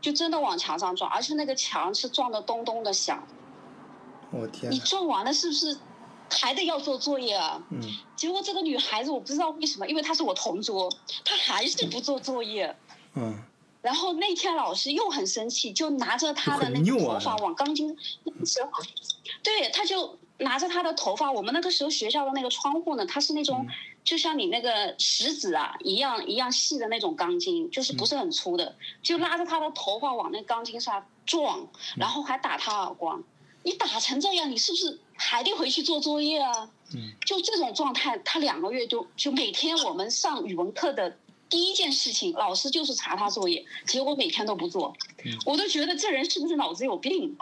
[0.01, 3.27] 就真的往墙上撞，而且那个墙是撞的咚咚的响。
[4.31, 4.71] 我天！
[4.71, 5.77] 你撞完了是不是
[6.31, 7.61] 还得要做作业啊？
[7.71, 7.81] 嗯。
[8.15, 10.89] 结果这个女孩子我不知道为什么，因为她是我同桌，
[11.25, 12.77] 她还是不做作业。
[13.15, 13.43] 嗯。
[13.83, 17.97] 然后那天老师又很生气，就拿着她的那个头发往钢筋，
[19.43, 20.17] 对，他就。
[20.39, 23.67] 拿着他的头发，我们那个时候学校的那个窗户呢，它是那种
[24.05, 33.23] 就像你那个食指啊一样一样细的那种钢筋，就是不是很粗的，就拉着他的头发往那钢筋上撞，然后还打他耳光。
[33.63, 36.71] 你打成这样，你是不是还得回去做作业啊？
[36.95, 41.19] 嗯，就这种状态，他两个月就就每天我们上语文课的
[41.49, 44.95] 第一件事情，老师就是查他作业，结果每天都不做，
[45.45, 47.37] 我都觉得这人是不是脑子有病？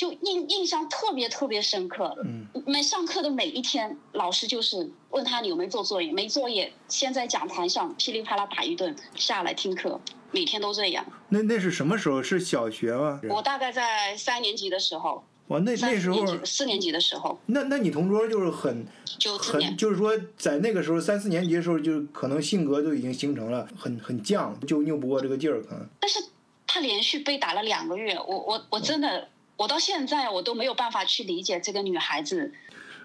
[0.00, 2.16] 就印印象特别特别深刻。
[2.24, 11.04] 嗯，每上课的每一天，老师就是问他你有没有做作业，没作业，先在讲台上噼里啪啦打一顿，下来听课，每天都这样。
[11.28, 12.22] 那那是什么时候？
[12.22, 13.20] 是小学吗？
[13.28, 15.22] 我大概在三年级的时候。
[15.48, 17.38] 哇，那那时候四年级的时候。
[17.44, 18.86] 那那你同桌就是很
[19.18, 25.86] 就很，就是说在那个时候三四年级的时候，就可能性格都已经形成了，很很犟，就拗不过这个劲儿，可能。
[26.00, 26.18] 但是
[26.66, 29.28] 他连续被打了两个月，我我我真的。
[29.60, 32.50] 我到现在我都没有办法去理解这个女孩子。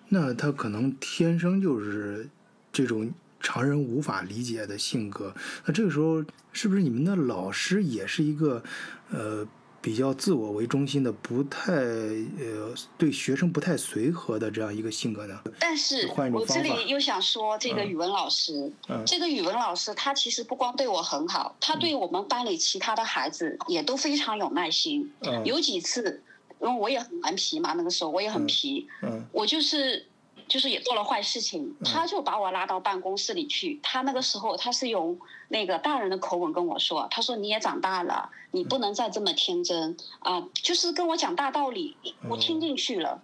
[0.07, 2.29] 那她可能天生就是
[2.71, 5.35] 这种常人无法理解的性格。
[5.65, 8.63] 那这个时候，是不是你们的老师也是一个
[9.11, 9.45] 呃
[9.81, 15.37] 比较自我为中心的、不太呃对学生不太随和的这样一个性格呢？
[15.59, 18.71] 但是，我这里又想说，这个语文老师，
[19.05, 25.11] 这个语文老师他其实不光对我很好，他对我们班里其他的孩子也都非常有耐心。
[25.43, 26.23] 有几次。
[26.65, 28.87] 因为我也很顽皮嘛，那个时候我也很皮，
[29.31, 30.07] 我就是
[30.47, 33.79] 就是也做了坏事情，他就把我拉到办公室里去。
[33.83, 41.95] 他那个时候他是用那个大人的口吻跟我说，他说你也长大了，你不能再这么天真啊，就是跟我讲大道理，
[42.27, 43.21] 我听进去了。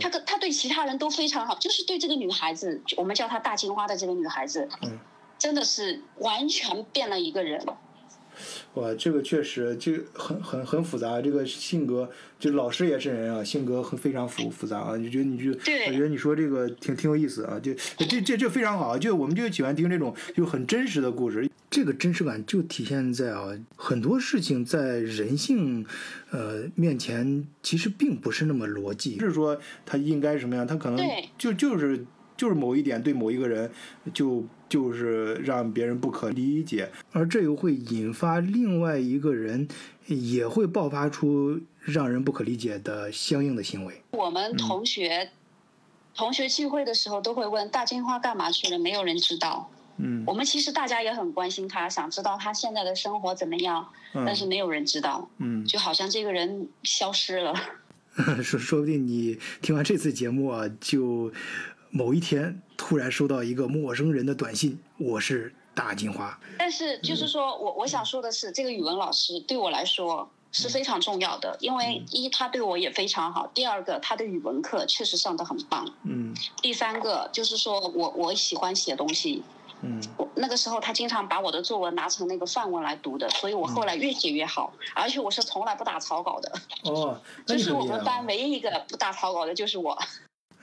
[0.00, 4.68] 他跟他对其他人都非常好，就是对这个女孩子，我们叫她大金花的这个女孩子，
[5.38, 7.66] 真的是完全变了一个人。
[8.74, 14.96] 哇，这个确实就很很很复杂，这个性格就老师也是人啊，性格很非常复复杂啊。
[14.96, 21.48] 你觉得你就我觉得你说这个挺挺有意思啊，就这这这非常好，就我们就喜欢听这种就很真实的故事。
[21.68, 25.84] 这个真实感就体现在啊，很多事情在人性
[26.30, 32.04] 呃面前其实并不是那么逻辑，是说他应该什么样，他可能就就是
[32.36, 33.70] 就是某一点对某一个人
[34.14, 34.44] 就。
[34.68, 39.68] 就是让别人不可理解，而这又会引发另外一个人
[40.06, 44.02] 也会爆发出让人不可理解的相应的行为。
[44.10, 45.30] 我们同学
[46.14, 49.70] 同学聚会的时候都会问大金花干嘛去了，没有人知道。
[49.98, 55.30] 嗯，我们其实大家也很关心他，想知道他现在的生活怎么样，但是没有人知道。
[55.38, 57.54] 嗯，就好像这个人消失了。
[58.42, 61.32] 说说不定你听完这次节目啊，就。
[61.90, 75.88] 某一天，突然收到一个陌生人的短信：“我是大金花。”但是，就是说我我想说的是，这个语文老师对我来说是非常重要的，因为一他对我也非常好，第二个他的语文课确实上的很棒。
[76.04, 76.34] 嗯。
[76.60, 79.42] 第三个就是说我我喜欢写东西。
[79.82, 80.00] 嗯。
[80.16, 86.52] 我那个时候他经常把我的作文拿成那个范文来读的，所以我后来越写越好，而且我是从来不打草稿的。
[86.84, 89.96] 哦，就是我们班唯一一个不打草稿的就是我。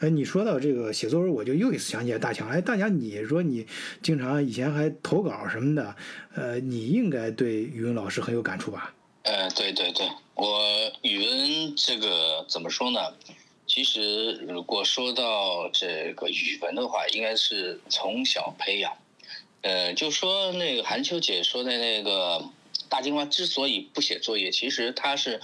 [0.04, 2.50] 哎，你说到这个写作文，我就又一次想起来大强。
[2.50, 3.66] 哎，大强，你说你
[4.02, 5.96] 经常以前还投稿什么的，
[6.36, 8.94] 呃，你应该对语文老师很有感触吧？
[9.22, 13.00] 呃，对对对，我语文这个怎么说呢？
[13.66, 18.92] 其实如果说到这个语文的话，应该是从小培养。
[19.62, 22.44] 呃，就说那个韩秋姐说的那个
[22.89, 25.39] 大金花之所以不写作业，其实她是。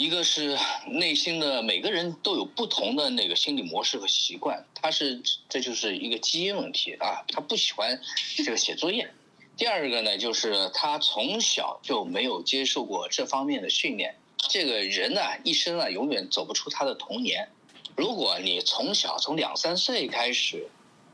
[0.00, 8.00] 一个是内心的每个人都有不同的那个心理模式和习惯，他是这就是一个基因问题啊，他不喜欢
[8.34, 9.10] 这个写作业。
[9.58, 14.16] 第二个呢，就是他从小就没有接受过这方面的训练，
[14.48, 17.46] 这个人呢，一生啊，永远走不出他的童年。
[17.94, 20.66] 如果你从小从两三岁开始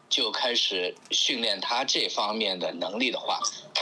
[0.09, 3.41] 就开始训练他这方面的能力的话，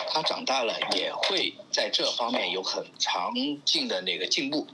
[0.09, 3.35] 他长大了也会在这方面有很长
[3.67, 4.67] 进的那个进步。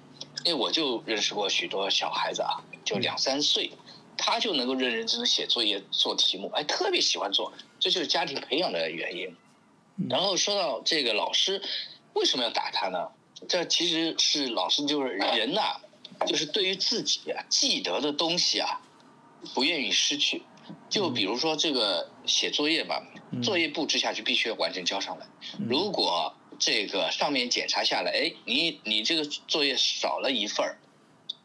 [0.45, 3.71] 因为我就认识过许多小孩子啊，就两三岁，
[4.17, 9.37] 他就能够认认真真写作业、做题目，哎，特别喜欢做，这就是家庭培养的原因。
[10.09, 11.63] 然后说到这个老师
[12.15, 13.09] 为什么要打他呢？
[13.49, 15.81] 这其实是老师就是人呐，
[16.27, 18.81] 就是对于自己记得的东西啊，
[19.55, 20.43] 不愿意失去。
[20.89, 23.03] 就比如说这个写作业吧，
[23.43, 25.27] 作业布置下去必须要完成交上来。
[25.69, 30.79] 如果这个上面检查下来，哎，你你这个作业少了一份儿，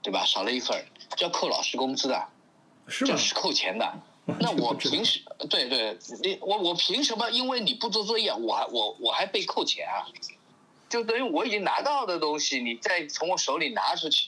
[0.03, 0.25] 对吧？
[0.25, 2.27] 少了一份儿，就要扣老师工资的，
[2.87, 3.93] 是这是扣钱的。
[4.39, 7.29] 那我凭什对对，你我我凭什么？
[7.29, 10.03] 因为你不做作业，我还我我还被扣钱啊？
[10.89, 14.27] 就等于我已经拿到的东西，你再从我手里拿出去。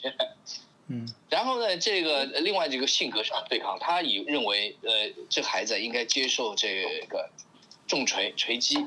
[0.87, 1.05] 嗯。
[1.29, 7.29] 然后呢，这个另外这个性格上对抗，他以认为呃，这孩子应该接受这个
[7.87, 8.77] 重锤锤击，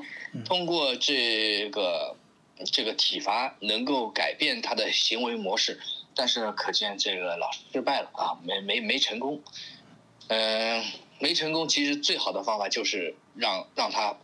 [0.45, 2.15] 通过这个
[2.65, 5.79] 这个体罚能够改变他的行为模式，
[6.15, 9.41] 但是可见这个老师失败了啊，没没没成功。
[10.27, 10.83] 嗯，
[11.19, 11.67] 没成功。
[11.67, 14.15] 其实最好的方法就是让让他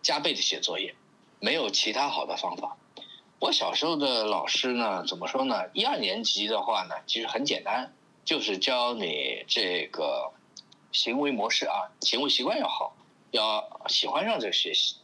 [0.00, 0.94] 加倍的写作业，
[1.40, 2.76] 没有其他好的方法。
[3.40, 5.64] 我小时候的老师呢，怎么说呢？
[5.72, 7.92] 一二年级的话呢，其实很简单，
[8.24, 10.30] 就是教你这个
[10.92, 12.96] 行为模式啊，行为习惯要好，
[13.32, 14.94] 要喜欢上这个学习。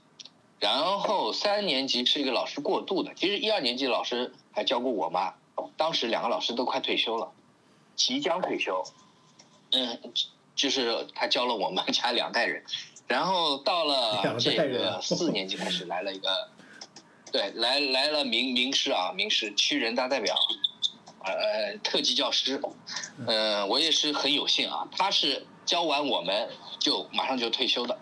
[0.61, 5.35] 然后三年级是一个老师过渡的，其实一二年级老师还教过我妈，
[5.77, 7.31] 当时两个老师都快退休了，
[7.95, 8.83] 即将退休。
[9.71, 10.01] 嗯，
[10.55, 12.65] 就是他教了我们家两代人，
[13.07, 16.49] 然后到了这个四年级开始来了一个，
[17.31, 20.35] 对，来来了名名师啊，名师区人大代表，
[21.23, 22.61] 呃，特级教师，
[23.27, 26.49] 嗯，我也是很有幸啊，他是教完我们
[26.81, 27.99] 就马上就退休的，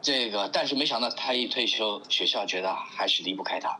[0.00, 3.78] 这个但是没想到他一退休，学校觉得还是离不开他，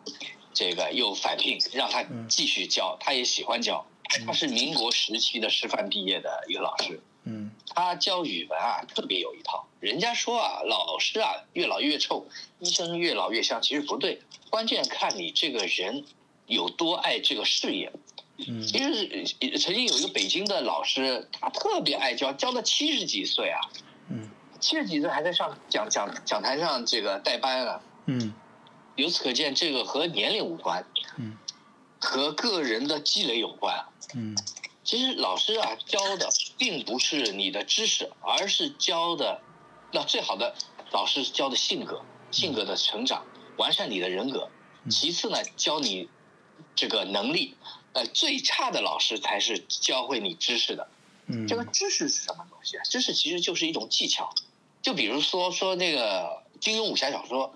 [0.52, 3.86] 这个又返聘让他继续教，他也喜欢教。
[4.26, 9.68] 他是民国时期的师范毕业的一个老师，嗯，他教语文啊特别有一套。
[9.80, 12.26] 人家说啊，老师啊越老越臭，
[12.58, 16.06] 医生越老越香，其实不对，关键看你这个人
[16.46, 17.92] 有多爱这个事业。
[18.38, 23.82] 嗯，其实曾经有一个北京的老师，他特别爱教，教到七十几岁啊，嗯，
[24.60, 28.34] 七十几岁还在上讲讲讲台上这个代班啊，嗯，
[28.96, 30.84] 由此可见，这个和年龄无关，
[31.16, 31.36] 嗯，
[32.00, 33.84] 和个人的积累有关。
[34.14, 34.36] 嗯，
[34.82, 39.40] 其实老师啊教的并不是你的知识，而是教的，
[39.92, 40.54] 那最好的
[40.90, 43.24] 老师教的性格，性格的成长，
[43.56, 44.48] 完善你的人格。
[44.90, 46.08] 其次呢，教你
[46.74, 47.54] 这个能力。
[47.94, 50.88] 呃，最差的老师才是教会你知识的。
[51.26, 52.82] 嗯，这个知识是什么东西啊？
[52.84, 54.32] 知识其实就是一种技巧。
[54.82, 57.54] 就比如说说那个金庸武侠小说，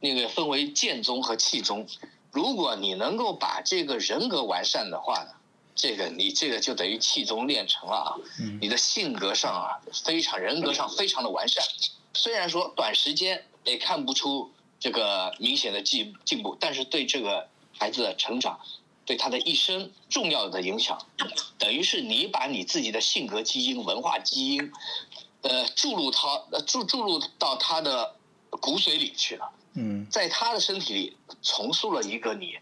[0.00, 1.86] 那个分为剑宗和气宗。
[2.30, 5.30] 如果你能够把这个人格完善的话呢？
[5.76, 8.14] 这个你这个就等于气宗练成了啊，
[8.60, 11.64] 你的性格上啊非常人格上非常的完善，
[12.14, 18.60] 虽然说短时间也看不出这个明显的进进步，但是对这个孩子的成长，
[19.04, 20.96] 对他的一生重要的影响，
[21.58, 24.72] 等于是你把你自己的性格基因、文化基因，
[25.44, 28.16] 呃注入他呃注注入到他的
[28.50, 32.58] 骨髓里去了，嗯，在他的身体里重塑了一个你。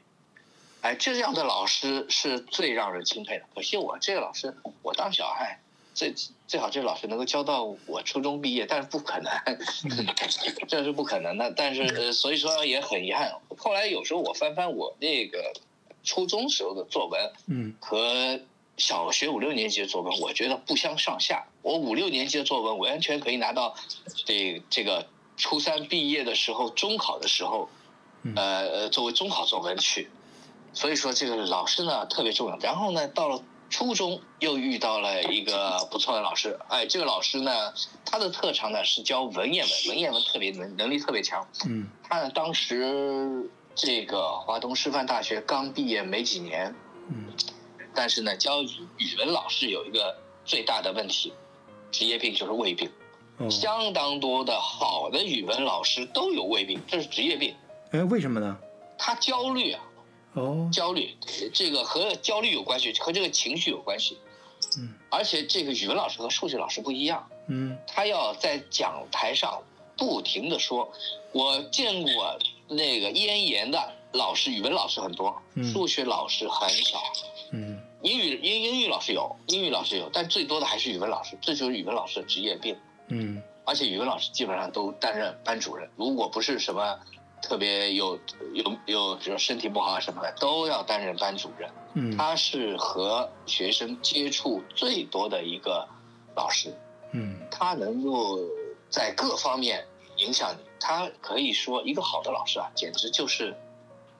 [0.82, 3.44] 哎，这样的老师是最让人钦佩的。
[3.54, 5.60] 可惜我这个老师，我当小孩，
[5.94, 6.12] 最
[6.48, 9.30] 最好这个老师能够教到我初中毕业，但是不可能，
[10.66, 11.52] 这是不可能的。
[11.56, 13.32] 但是呃，所以说也很遗憾。
[13.56, 15.52] 后来有时候我翻翻我那个
[16.02, 18.40] 初中时候的作文，嗯，和
[18.82, 21.46] 小学五六年级的作文，我觉得不相上下。
[21.62, 23.76] 我五六年级的作文完全可以拿到
[24.26, 27.68] 这这个初三毕业的时候，中考的时候，
[28.34, 30.10] 呃，作为中考作文去。
[30.74, 32.58] 所以说这个老师呢特别重要。
[32.58, 33.40] 然后呢，到了
[33.70, 36.58] 初中又遇到了一个不错的老师。
[36.68, 37.72] 哎，这个老师呢，
[38.04, 41.46] 他的特长呢是教文言文，文言文特别能能力特别强。
[41.68, 41.86] 嗯。
[42.02, 46.74] 他呢当时这个华东师范大学刚毕业没几年。
[47.08, 47.26] 嗯。
[47.94, 51.32] 但是呢，教语语文老师有一个最大的问题，
[51.90, 52.90] 职业病就是胃病。
[53.38, 53.50] 哦。
[53.50, 57.54] 相当多的好的语文老师都有胃病，这是职业病。
[57.90, 58.58] 哎，为什么呢？
[58.96, 59.82] 他焦虑啊。
[60.34, 61.14] 哦，焦虑，
[61.52, 64.16] 这个和焦虑有关系，和这个情绪有关系。
[64.78, 67.28] 嗯，而且这个语文老师和数学老师不一样。
[67.48, 69.62] 嗯，他要在讲台上
[69.94, 70.90] 不停的说，
[71.32, 77.02] 我见过那个咽炎的，老师，语文老师很多，数学老师很少。
[77.50, 77.71] 嗯，
[78.02, 82.76] 英语英英语老师有，英语老师有，但最多的还是语文老师，这就是语文老师的职业病。
[83.08, 86.98] 嗯，而且语文老师基本上都担任班主任，如果不是什么
[87.40, 88.18] 特别有
[88.54, 91.70] 有有，比如身体不好啊什么的，都要担任班主任。
[91.94, 95.86] 嗯，他是和学生接触最多的一个
[96.34, 96.74] 老师。
[97.12, 98.38] 嗯，他能够
[98.90, 99.86] 在各方面
[100.16, 103.54] 影响你，他可以说一个好的老师啊，简直就是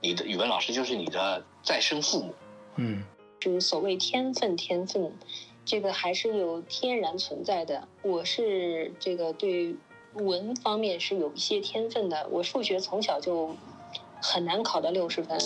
[0.00, 2.34] 你的语文老师，就是你的再生父母。
[2.76, 3.02] 嗯。
[3.50, 5.12] 是所谓天分，天分，
[5.64, 7.88] 这个还是有天然存在的。
[8.02, 9.74] 我是这个对
[10.14, 13.56] 文方面是有一些天分的，我数学从小就
[14.20, 15.36] 很难考到六十分，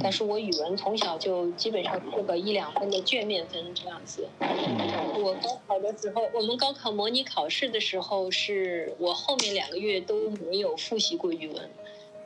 [0.00, 4.26] 但是我语文从小就基本上是个一两分的卷面分这样子。
[4.40, 11.70] 我高考的时候，我们高考模拟考试的时候，是我后面两个月都没有复习过语文，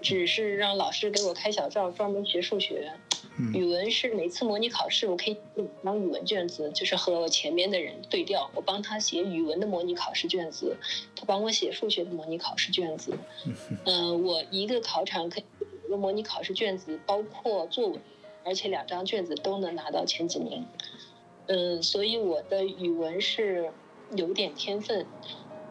[0.01, 2.93] 只是让老师给我开小灶，专门学数学。
[3.53, 5.37] 语文是每次模拟考试，我可以
[5.83, 10.77] 帮语文卷子，就是和我前面的人对调，我帮他写语文的模拟考试卷子，
[11.15, 13.13] 他帮我写数学的模拟考试卷子。
[13.85, 15.45] 嗯， 我一个考场可以
[15.87, 18.01] 一个模拟考试卷子，包括作文，
[18.45, 20.65] 而且两张卷子都能拿到前几名。
[21.47, 23.71] 嗯，所以我的语文是
[24.15, 25.07] 有点天分。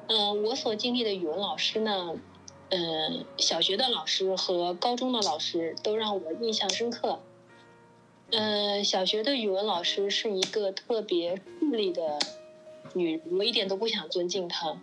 [0.07, 2.15] 嗯，我所经历的语文老师呢，
[2.69, 7.19] 嗯，小学的老师和高中的老师都让我印象深刻。
[8.31, 12.19] 嗯，小学的语文老师是一个特别势利的
[12.93, 14.75] 女人，我一点都不想尊敬她，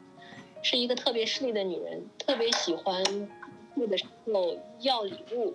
[0.62, 3.02] 是一个特别势利的女人，特别喜欢
[3.74, 5.54] 过的时候要礼物，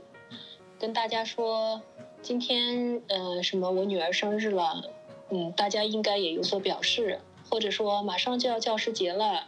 [0.78, 1.82] 跟大家说
[2.22, 4.84] 今天呃什么我女儿生日了，
[5.30, 7.20] 嗯，大家应该也有所表示，
[7.50, 9.46] 或者说马上就要教师节了，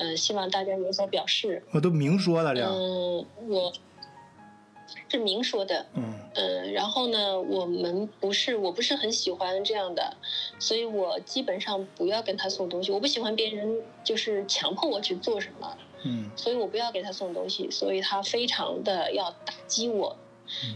[0.00, 1.62] 嗯，希望大家有所表示。
[1.72, 2.70] 我都明说了这样。
[2.72, 3.72] 嗯，我。
[5.08, 10.16] 是明说的，嗯，呃，然后呢，我们不是，我不是很喜欢这样的，
[10.58, 20.16] 所以我基本上不要跟他送东西，我不喜欢别人就是强迫我去做什么，嗯，所以我不要给他送东西，所以他非常的要打击我，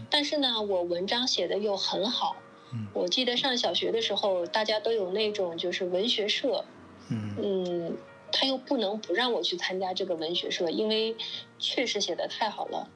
[0.09, 2.35] 但是呢，我文章写的又很好，
[2.73, 2.87] 嗯。
[2.93, 6.65] 我记得上小学的时候，大家都有那种就是文学社，
[7.09, 7.97] 嗯，嗯，
[8.31, 11.15] 他又不能不让我去参加这个文学社，因为
[11.59, 12.89] 确实写的太好了。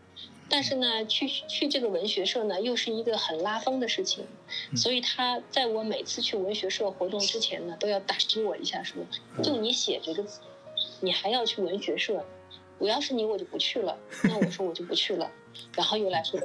[0.49, 4.25] 但是呢，去去这个文学社呢，又是一个很拉风的事情，
[4.75, 9.03] 所以他在我每次去文学社活动之前呢，都要打击我一下，说
[9.43, 10.39] 就你写这个字，
[11.01, 12.25] 你还要去文学社，
[12.77, 13.97] 我要是你我就不去了。
[14.23, 15.29] 那我说我就不去了，
[15.75, 16.39] 然后又来说，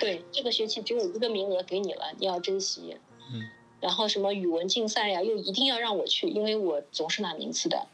[0.00, 2.96] 对，这个学期只有一个名额给你了，你要珍惜。
[3.32, 3.42] 嗯。
[3.80, 7.86] 然后什么语文竞赛呀，又一定要让我去，因为我总是拿名次的，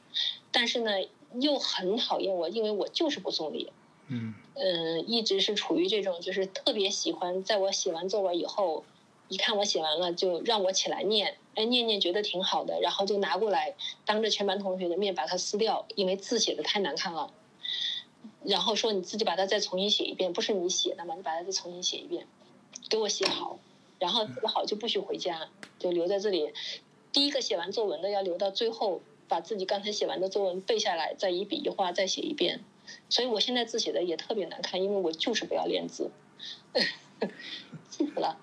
[0.53, 0.92] 但是呢，
[1.40, 3.72] 又很讨厌我，因为我就是不送礼。
[4.07, 4.34] 嗯。
[4.62, 8.84] 嗯，一直是处于这种，就是特别喜欢，在我写完作文以后，
[9.28, 17.32] 一看我写完了，就让我起来念，哎，念念觉得挺好的，然后就拿过来，当着全班同学的面把它撕掉，因为字写的太难看了，
[18.44, 22.26] 然后说你自己把它再重新写一遍，不是你写的嘛，你把它再重新写一遍，
[22.90, 23.58] 给我写好，
[23.98, 25.48] 然后写好就不许回家，
[25.78, 26.52] 就留在这里，
[27.12, 32.62] 第一个写完作文的要留到最后，把自己刚才写完的作文背下来，再一笔一画再写一遍。
[33.09, 36.11] 所以我现在字写的也特别难看，因为我就是不要练字，
[37.91, 38.38] 气死了。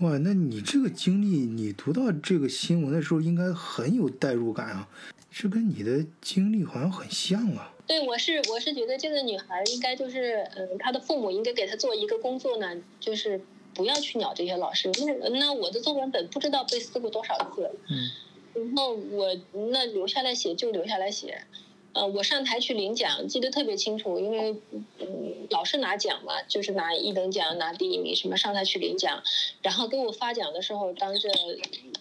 [0.00, 4.88] 哇，那你这个经历，你读到这个新闻的时候，应该很有代入感啊，
[5.30, 7.72] 这跟你的经历好像很像啊。
[7.86, 13.40] 对，我是我是觉得这个女孩应该就是，嗯，她的父母应该给她做一个工作呢，就是
[13.74, 14.90] 不要去鸟这些老师。
[15.06, 19.36] 那那我的作文本不知道被撕过多少次，嗯，然后我
[19.70, 21.44] 那留下来写就留下来写。
[21.94, 24.56] 呃，我上台去领奖，记得特别清楚，因为
[24.98, 29.22] 嗯，老是拿奖嘛，就是拿一等奖、拿第一名什么，上台去领奖，
[29.60, 31.28] 然后给我发奖的时候，当着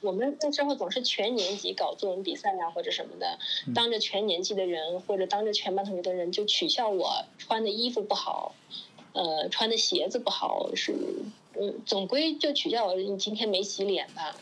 [0.01, 3.37] 我们那时候总是全年级搞作文比赛呀或者什么的，
[3.75, 8.55] 当着全年级的人或者当着全班同学的人就取笑我穿的衣服不好，
[9.11, 10.95] 呃，穿的鞋子不好是。
[11.59, 14.35] 嗯，总归就取笑我，你今天没洗脸吧？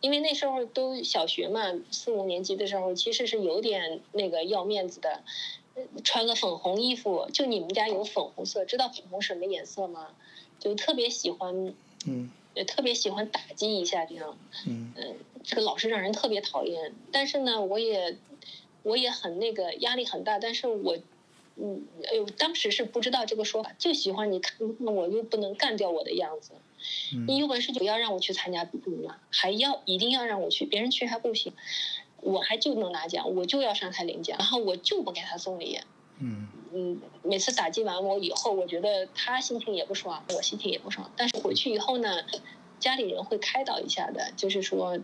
[0.00, 5.22] 因为那时候都小学嘛，四五年级的时候，其实是有点那个要面子的，
[6.04, 10.10] 穿个粉红衣服，就你们家有粉红色，知道粉红什么颜色吗？
[10.60, 11.74] 就特别喜欢，
[12.06, 14.92] 嗯，也特别喜欢打击一下这样，嗯，
[15.42, 16.92] 这个老师让人特别讨厌。
[17.10, 18.16] 但是呢，我也，
[18.84, 20.96] 我也很那个压力很大，但是我。
[21.56, 26.52] 嗯，哎呦，当时是不知道这个说法，就喜欢你看我又不能干掉我的样子。
[27.26, 31.52] 你有本事就不要让我去参加比赛嘛，还要一定要让我去，别人去还不行，
[32.20, 35.78] 我还就能拿奖，我就要上台领奖，然后我就不给他送礼。
[36.18, 41.10] 嗯，嗯，每次打击完我以后，我觉得他心情也不爽，我心情也不爽。
[41.16, 42.24] 但是回去以后呢，
[42.80, 44.98] 家里人会开导一下的，就是说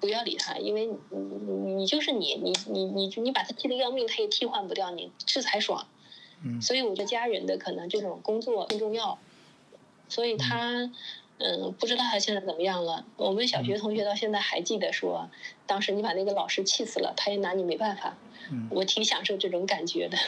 [0.00, 5.86] 不要理他，因为你你你就是你，你你你你把他气得要命，他也替换不掉你，这才爽。
[6.44, 6.60] 嗯。
[6.62, 9.18] 所以我觉得家人的可能这种工作更重要。
[10.08, 10.90] 所以他。
[11.42, 13.02] 嗯，不知道他现在怎么样了。
[13.16, 15.30] 我们小学同学到现在还记得说，
[15.66, 18.14] 当时你把那个老师气死了，他也拿你没办法。
[18.50, 20.18] 嗯，我挺享受这种感觉的。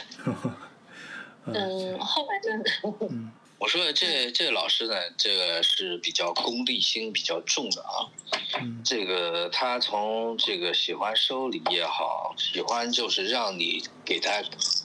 [1.45, 2.63] 嗯，后来呢？
[3.01, 3.31] 嗯，
[3.63, 8.11] 我说这这老师呢，这个是比较功利心比较重的啊。
[8.59, 14.43] 嗯，这个他从这个喜欢收礼也好，喜欢就是让你给他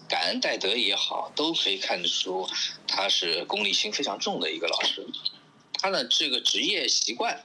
[0.09, 2.49] 感恩戴德也好，都可以看得出
[2.87, 5.05] 他是功利心非常重的一个老师。
[5.73, 7.45] 他的这个职业习惯，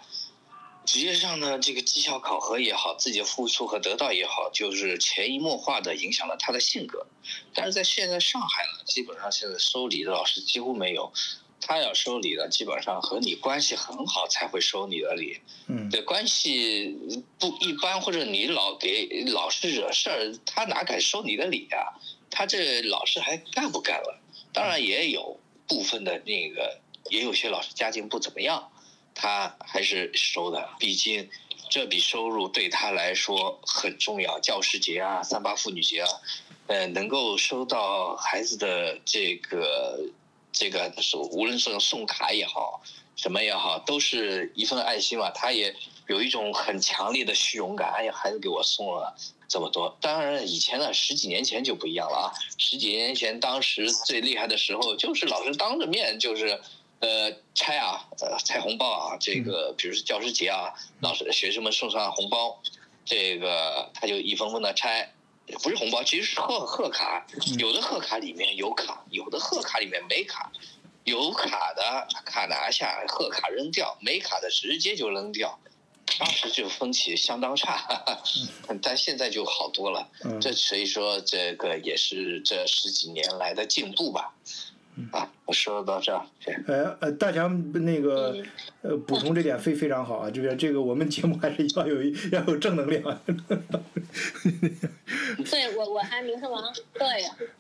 [0.85, 7.05] 职业上呢这个绩效考核也好，自己的付出和得到也好，就是潜移默化的影响了他的性格。
[7.53, 11.11] 但是在现在上海呢，基本上现在收礼的老师几乎没有。
[11.65, 15.39] 他要收礼的，基本上和你关系很好才会收你的礼。
[15.67, 16.97] 嗯，对，关系
[17.39, 21.95] 不一般或者你老给老师惹事儿，他哪敢收你的礼啊？
[22.29, 24.19] 他这老师还干不干了？
[24.51, 26.79] 当然也有部分的那个。
[27.09, 28.71] 也有些老师家境不怎么样，
[29.15, 31.29] 他还是收的，毕竟
[31.69, 34.39] 这笔收入对他来说很重要。
[34.39, 36.09] 教师节啊，三八妇女节啊，
[36.67, 39.99] 呃，能够收到孩子的这个
[40.51, 42.81] 这个送，无论是送卡也好，
[43.15, 45.31] 什么也好，都是一份爱心嘛。
[45.31, 45.75] 他也
[46.07, 49.15] 有一种很强烈的虚荣感，哎呀，孩子给我送了
[49.47, 49.97] 这么多。
[50.01, 52.25] 当然，以前呢，十几年前就不一样了啊。
[52.57, 56.59] 十几年前，当时最厉害的时候，就是老师当着面就是。
[57.03, 62.61] 呃，拆啊，呃，拆红包啊，这个，比如说教师节啊，老师学生们送上红包，
[63.03, 65.13] 这个他就一封封的拆，
[65.61, 67.27] 不是红包，其实是贺贺卡，
[67.59, 70.49] 有的贺卡里面有卡，有的贺卡里面没卡，
[71.03, 75.59] 有卡的卡拿下，贺卡扔掉，没卡的直接就扔掉，
[76.17, 77.85] 当时就风气相当差，
[78.81, 80.07] 但现在就好多了，
[80.39, 84.33] 这所以说这个也是这十几年来的进步吧。
[85.11, 86.11] 啊，我说到这。
[86.67, 88.35] 呃呃，大强那个
[88.81, 93.01] 呃补充这点非非常好啊，这个这个我们节目还是要有 要有正能量。
[95.49, 96.63] 对我我还没说完。
[96.93, 97.07] 对，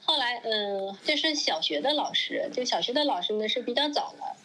[0.03, 4.35] 后来嗯，这是小学的老师，就小学的老师呢是比较早了，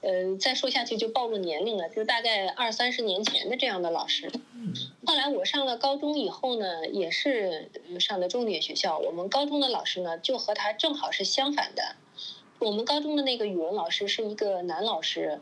[0.00, 4.30] 呃，再说下去就暴露年龄了，就大概二三十年前的这样的老师。
[5.06, 11.96] 后来我上了高中以后呢，也是上的重点学校，我们高中的老师呢就和他正好是相反的。
[12.60, 15.40] 我们高中的那个语文老师是一个男老师，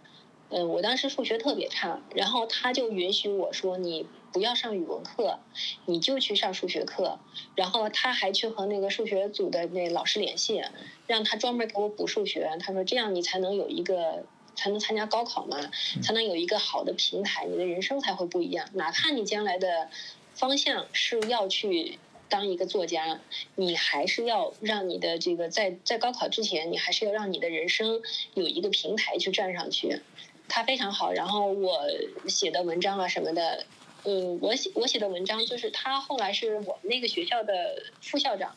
[0.50, 5.40] 嗯，我当时数学特别差，然后他就允许我说你不要上语文课，
[5.84, 7.18] 你就去上数学课，
[7.56, 10.62] 然后他还去和那个数学组的那老师联系，
[11.08, 12.56] 让他专门给我补数学。
[12.60, 15.58] 他说这样你才能有一个，才能参加高考嘛，
[16.00, 18.68] 才能有一个好的平台，你的人生才会不一样。
[18.74, 19.90] 哪怕你将来的
[20.34, 21.98] 方向是要去。
[22.28, 23.20] 当一个作家，
[23.54, 28.00] 你还是要让你的这个在在高考之前，你还是要让你的人生
[28.34, 30.00] 有一个平台去站上去。
[30.48, 31.80] 他非常好，然后我
[32.26, 33.66] 写的文章啊什么的，
[34.04, 38.56] 嗯，我写我写的文章就是他后来是我们那个学校的副校长，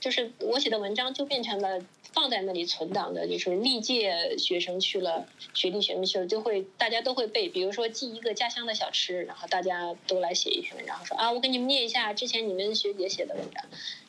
[0.00, 1.80] 就是我写的文章就变成了。
[2.12, 7.48] 放在那里存档的，就是历届学生去了，学弟学妹去了，就会大家都会背。
[7.48, 13.64] 比如说记一个家乡的小吃，然后大家都来写一篇，文章说啊，我给你们念一下之前你们学姐写的文章，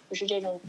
[0.10, 0.60] 就是这种。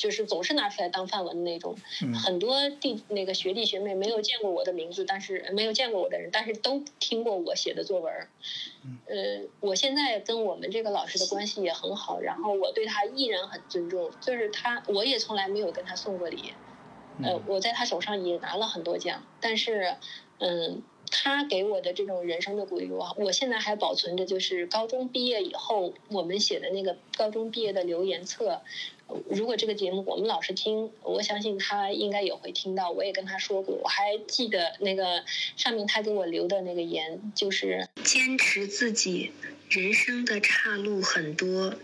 [0.00, 1.76] 就是总是拿出来当范文的那种，
[2.24, 8.10] 很多弟那个学弟学妹没有见过我的名字，但是没有见过我的人，但是都听过我写的作文。
[9.06, 16.54] 呃，我现在跟我们这个老师的关系也很好，然后我对他依然很尊重，就是他我也从来没有跟他送过礼，
[17.22, 19.96] 呃，我在他手上也拿了很多奖，但是，
[20.38, 28.62] 嗯，他给我的这种人生的鼓励，我我现在还保存着，就是高中毕业以后我们写的那个高中毕业的留言册。
[29.28, 32.90] 如果这个节目我们老师听，我相信他应该也会听到。
[32.90, 35.24] 我也跟他说过，我还记得那个
[35.56, 39.32] 上面他给我留的那个言，就是坚持自己。
[39.68, 41.74] 人生的岔路很多，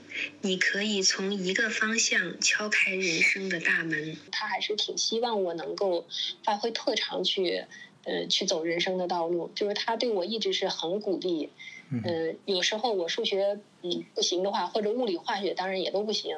[0.40, 4.16] 你可以从一个方向敲开人生的大门。
[4.32, 6.04] 他还是挺希望我能够
[6.42, 7.64] 发挥特长去，
[8.02, 9.52] 呃，去走人生的道路。
[9.54, 11.50] 就是他对我一直是很鼓励。
[11.92, 16.36] 嗯，有时候我数学嗯不行的话，或者物理化学当然也都不行。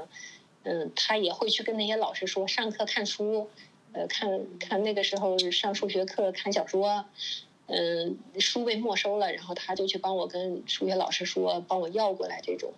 [0.71, 3.49] 嗯，他也会去跟那些老师说，上课看书，
[3.95, 7.07] 呃，看看那个时候上数学课看小说，
[7.69, 12.75] 嗯，书被没收了，然后他就去帮我跟数学老师说，帮我要过来这种，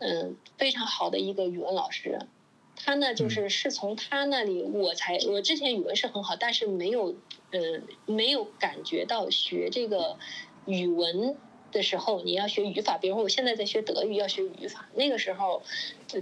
[0.00, 2.18] 嗯，非常好的一个语文老师，
[2.74, 7.14] 他呢，就是是从他那里我才，我之前语文是很好，但是没有，
[7.52, 7.60] 呃，
[8.06, 10.18] 没有感觉到学这个
[10.66, 11.36] 语文
[11.72, 12.98] 的时候，你要学语法。
[12.98, 15.62] 比如说我现在在学德语，要学语法，那个时候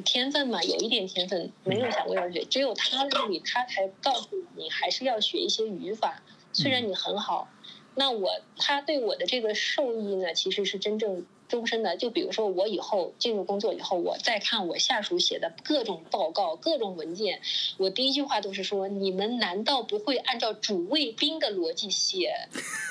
[0.05, 2.45] 天分嘛，有一点天分，没有想过要学。
[2.45, 6.23] 只有他那里，他才告诉你，还是要学一些语法。
[6.55, 7.49] 虽然你很好，
[7.95, 11.27] 那我他对我的这个受益呢，其实是真正。
[11.51, 17.41] 终身的，就比如说我以后进入工作以后，我再看我下属写的各种报告、各种文件，
[17.77, 22.33] 我第一句话都是说：你们难道不会按照主谓宾的逻辑写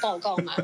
[0.02, 0.58] 报告吗？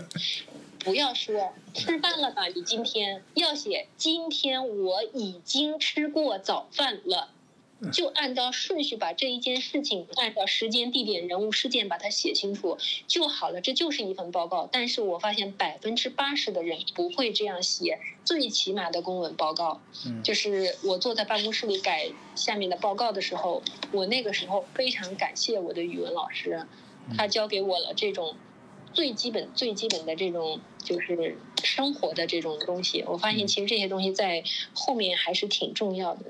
[0.85, 7.29] 不要说吃饭了吧，你今天要写今天我已经吃过早饭了。
[7.91, 12.77] 就按照顺序把这一件事情，按照时间、地点、人物、事件把它写清楚
[13.07, 13.61] 就好了。
[13.61, 14.69] 这就是一份报告。
[14.71, 19.81] 但是我发现百分之八十的人不会这样写最起码的公文报告。
[20.23, 26.65] 就是我坐在办公室里改下面的报告的时候，我那个时候非常感谢我的语文老师，
[27.17, 28.35] 他教给我了这种。
[28.95, 34.43] 最基本、最基本的这种就是生活的这种东西，我发现其实这些东西在
[34.73, 36.23] 后面还是挺重要的。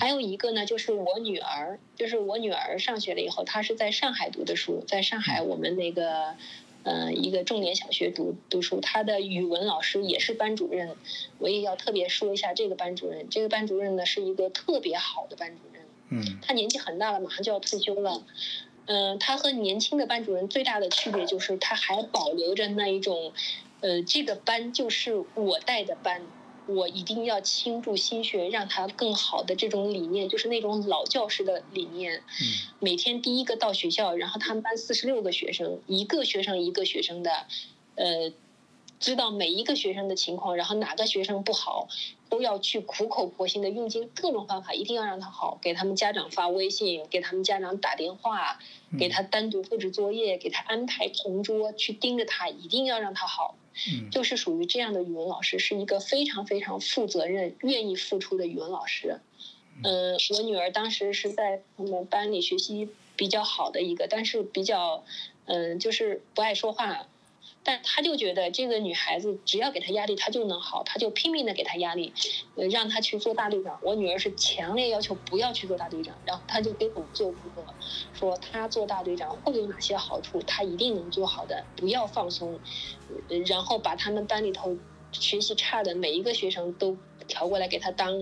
[0.00, 6.34] 还有一个呢，就是我女儿，就是我女儿上学了以后，她是在上海读的书，在上海我们那个
[6.82, 10.96] 呃一个重点小学读读书，她的语文老师也是班主任。
[11.38, 15.84] 我也要特别说一下这个班主任，这个班主任呢是一个特别好的班主任。
[16.08, 16.38] 嗯。
[16.40, 18.24] 他年纪很大了，马上就要退休了。
[18.86, 23.32] 嗯，他和年轻的班主任最大的区别就是他还保留着那一种，
[23.80, 26.22] 呃，这个班就是我带的班，
[26.66, 32.18] 我一定要倾注心血让他更好的这种理念，就是那种老教师的理念。
[32.18, 32.74] 嗯。
[32.80, 37.30] 每天第一个到学校，然后他们班四十六个学生，一个学生一个学生的，
[37.94, 38.32] 呃。
[39.00, 41.88] 知道每一个学生的情况，然后哪个学生不好，
[42.28, 45.58] 都要去苦口婆心的用尽各种方法，一定要让他好。
[45.62, 48.58] 给他们家长发微信，给他们家长打电话，
[48.98, 53.56] 给他单独布置作业，给他安排同桌，去盯着他，一定要让他好。
[53.88, 59.20] 嗯，就是属于这样的语文老师，是一个非常非常负责任、愿意付出的语文老师。
[59.82, 65.02] 嗯，我女儿当时是在我们班里学习比较好的一个，但是比较，
[65.46, 67.06] 嗯，就是不爱说话。
[67.70, 72.12] 但他就觉得这个女孩子只要给她压力，她就能好，他就拼命的给她压力，
[72.68, 73.78] 让她去做大队长。
[73.82, 77.76] 我女儿是强烈要求不要去做大队长，然后他就给我做工作，
[78.12, 82.60] 说她做大队长会有哪些好处，她一定能做好的，不要放松，
[83.46, 84.80] 然后把他们班里头
[85.12, 86.98] 学习差的每一个学生都
[87.28, 88.20] 调过来给她当。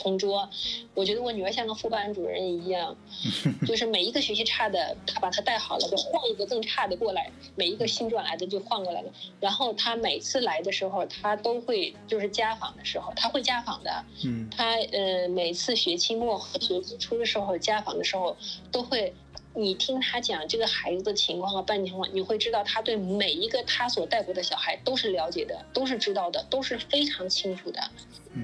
[0.00, 0.48] 同桌，
[0.94, 2.96] 我觉得我女儿像个副班主任一样，
[3.66, 9.12] 就是每一个学习差的，她把她带好了，就换一个更差的过来，每一个新转来的就换过来了。
[9.40, 14.04] 然后她每次来的时候，她都会就是家访的时候，她会家访的。
[14.24, 14.48] 嗯。
[14.50, 18.36] 她呃每次学期末和学期初的时候家访的时候，
[18.72, 19.12] 都会
[19.54, 27.80] 你听她讲这个孩子的情况和班情况，你会知道她对每一个她所带过的小孩都是了解的，都是知道的，都是非常清楚的。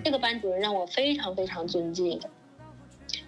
[0.04, 2.20] 这个班主任让我非常非常尊敬，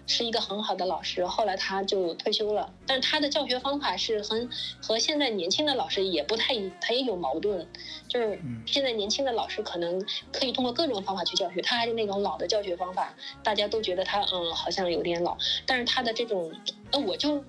[0.06, 1.24] 是一个很好的老师。
[1.26, 4.48] 后来他就退休了，但是他的教学方法是很
[4.82, 7.66] 和现在年轻的老师也不太，他也有矛盾。
[8.09, 15.36] 就是现在年轻的老师可能可以通过各种方法去教学，他还是那种老的教学方法，大家都觉得他嗯好像有点老。
[15.66, 16.52] 但是他的这种，
[16.90, 17.44] 那我就。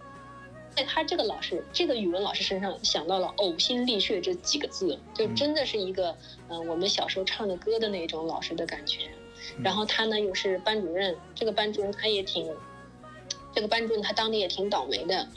[0.80, 6.16] 在他这个老师，这个语文老师身上想到了“呕心沥血”这几个字，就真的是一个，
[6.48, 9.10] 嗯，我们小时候唱的歌的那种老师的感觉。
[9.62, 12.50] 然后他呢又是班主任，这个班主任他也挺，
[13.54, 15.28] 这个班主任他当的也挺倒霉的。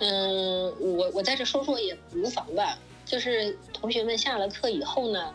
[0.00, 0.66] 嗯，
[0.98, 2.78] 我我在这说说也无妨吧。
[3.06, 5.34] 就是同学们下了课以后呢，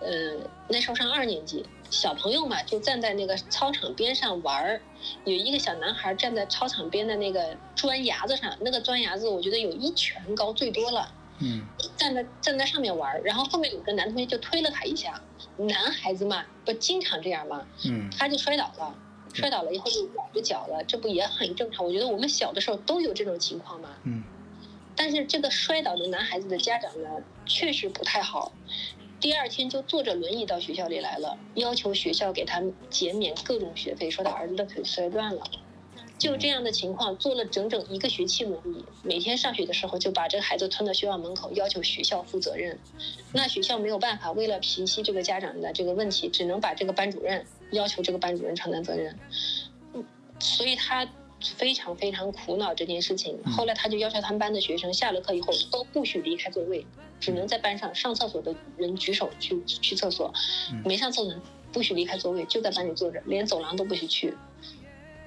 [0.00, 0.36] 呃，
[0.68, 1.64] 那时候上二年级。
[1.92, 4.80] 小朋友嘛，就站在那个操场边上玩儿。
[5.24, 11.12] 有一个小男孩站在操场边的那个砖牙子上，那个砖牙子我觉得有一拳高最多了。
[11.40, 11.62] 嗯。
[11.98, 15.20] 站在站在上面玩儿，然后后面有个男同学就推了他一下。
[15.58, 17.66] 男孩子嘛，不经常这样吗？
[17.84, 18.08] 嗯。
[18.18, 18.94] 他就摔倒了，
[19.34, 21.84] 摔倒了以后就崴着脚了，这不也很正常？
[21.84, 23.90] 我觉得我们小的时候都有这种情况嘛。
[24.04, 24.24] 嗯。
[24.96, 27.08] 但是这个摔倒的男孩子的家长呢，
[27.44, 28.52] 确实不太好。
[29.22, 32.60] 第二天就坐着轮椅到学校里来了，要求学校给他
[32.90, 35.44] 减免各种学费，说他儿子的腿摔断了。
[36.18, 42.76] 就这样的情况，坐了整整一个学期轮椅，每天上学的时候就把这个孩子推到学校门口，要求学校负责任。
[43.32, 49.16] 那学校没有办法，为了平息这个家长的这个问题，只能把这个班主任要求这个班主任承担责任。
[50.40, 51.08] 所以他。
[51.56, 56.86] 非常非常苦恼这件事情，后来他就要求他们班的学生下了课以后都不许离开座位，
[57.20, 60.32] 只能在班上上厕所的人举手去去厕所，
[60.84, 61.34] 没上厕所
[61.72, 64.34] 不许离开座位，就在班里坐着，连走廊都不许去。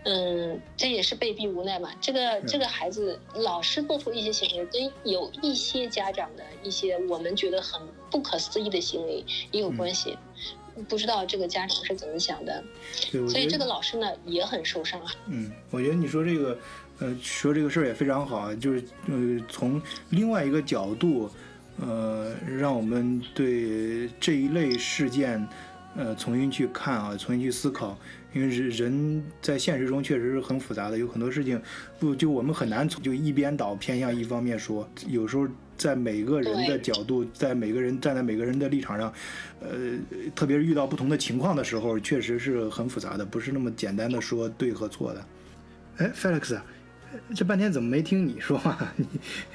[0.08, 1.92] 嗯，这也是被逼无奈嘛。
[2.00, 10.16] 这个这个孩子老师做出一些行为，跟有一些家长的一些我们觉得很不可思议的行为也有关系。
[10.84, 12.64] 不知道这个家长是怎么想的，
[13.30, 15.12] 所以这个老师呢也很受伤啊。
[15.28, 16.58] 嗯，我觉得你说这个，
[17.00, 21.30] 呃，说这个事儿也非常好，就是呃，从另外一个角度，
[21.80, 25.48] 呃，让我们对这一类事件，
[25.96, 27.98] 呃，重新去看啊，重新去思考。
[28.34, 31.62] 因为人在现实中确实是很复杂的，有很多事情
[31.98, 34.86] 不就我们很难从就一边倒偏向一方面说。
[35.08, 35.48] 有时候
[35.78, 39.14] 在每个人的角度，在每个人站在每个人的立场上，
[39.60, 39.70] 呃，
[40.36, 45.26] 特别是遇到不同的情况的时候，确实是很复杂的，不是那么简单的说对和错的。
[45.98, 46.60] 哎，Felix，
[47.36, 48.94] 这半天怎么没听你说 话？
[48.98, 49.06] 你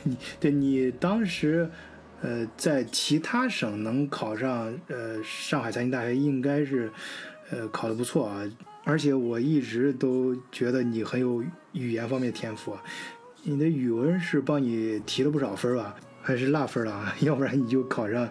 [0.04, 1.68] 你对你当时
[2.22, 6.90] 呃在其他省能考上呃上海财经大学，应该是
[7.50, 8.42] 呃考的不错啊。
[8.84, 12.82] 而且我一直都觉得你很有语言方面的天赋啊，
[13.42, 15.94] 你的语文是帮你提了不少分吧？
[16.22, 17.14] 还是落分了啊？
[17.20, 18.28] 要不然你就考上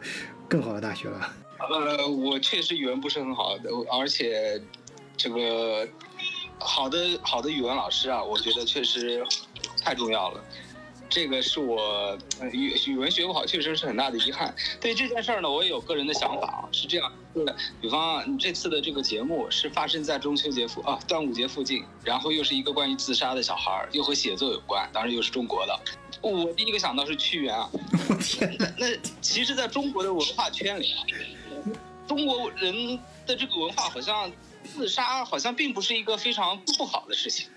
[0.48, 1.34] 更好的大学了。
[1.60, 4.62] 呃，我确实语文不是很好的，而且
[5.18, 5.88] 这个
[6.58, 9.24] 好的好的语文老师啊，我觉得确实
[9.84, 10.44] 太重要了。
[11.10, 12.16] 这个是我
[12.52, 14.54] 语语文学不好，确实是很大的遗憾。
[14.80, 17.12] 对这件事儿呢，我也有个人的想法啊，是这样，
[17.82, 25.80] 比方你这次的这个节目是发生在中秋节附啊端午节附近，然后又是一个关于自杀的小孩儿，又和写作有关，当然又是中国的。
[26.22, 27.70] 我第一个想到是屈原啊，
[28.10, 28.88] 我天，那那
[29.22, 31.00] 其实在中国的文化圈里啊，
[32.08, 34.32] 中国人的这个文化好像
[34.64, 37.48] 自杀好像并不是一个非常不好的事情。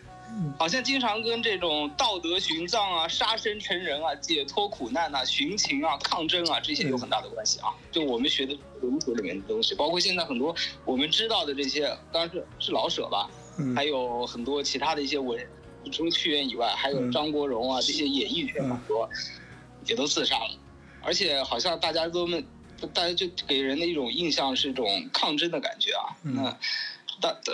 [0.58, 7.68] 好像经常跟这种道德殉葬啊、杀身成仁啊、解脱苦难呐、寻情啊、抗争啊这些有很大的关系啊。
[7.90, 10.54] 就我们学的文学里面的东西，包括现在很多
[10.86, 13.28] 我们知道的这些，当然是是老舍吧，
[13.76, 19.08] 还有很多其他的一些文，除了屈原以外，还有张国荣啊这些演艺圈很多
[19.86, 20.58] 也都自杀了，
[21.02, 22.44] 而且好像大家都们，
[22.92, 26.16] 大家就给人的一种印象是一种抗争的感觉啊。
[26.22, 26.58] 那
[27.20, 27.36] 大。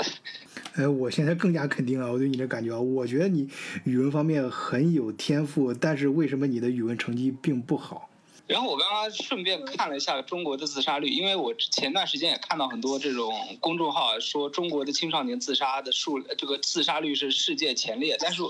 [0.74, 2.80] 哎，我现在更加肯定了我对你的感觉啊！
[2.80, 3.48] 我觉得你
[3.84, 8.07] 语文方面很有天赋，但是为什么你的语文成绩并不好？
[8.48, 13.30] 然后我刚刚顺便看了一下中国的自杀率，因为我前段时间也看到很多这种
[13.60, 18.42] 公众号说中国的青少年自杀的数，这个自杀率是世界前列，但是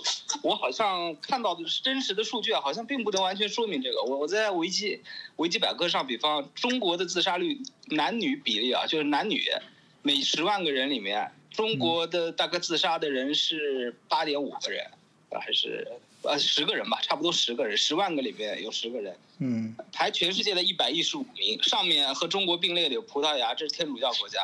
[0.43, 4.01] 我好像看到的真实的数据啊，好像并不能完全说明这个。
[4.05, 5.03] 我我在维基
[5.37, 9.45] 维基百科上，比方中国的自杀率男女比例啊，就是男女
[10.03, 11.33] 每十万个人里面。
[11.51, 14.87] 中国的大概自杀的人是八点五个人，
[15.41, 15.89] 还是
[16.23, 19.17] 呃十个人吧，差不多十个人，十万个里面有十个人。
[19.39, 24.41] 嗯，排全世界的一百一十五名，上面和中国并列的有葡萄牙，这是天主教国家，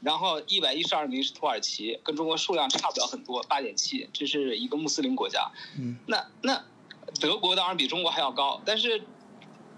[0.00, 5.50] 然后一百一十二名是土耳其，跟中国数量差不了很多，八点七，这是一个穆斯林国家。
[5.78, 6.64] 嗯，那那
[7.20, 9.04] 德国当然比中国还要高，但是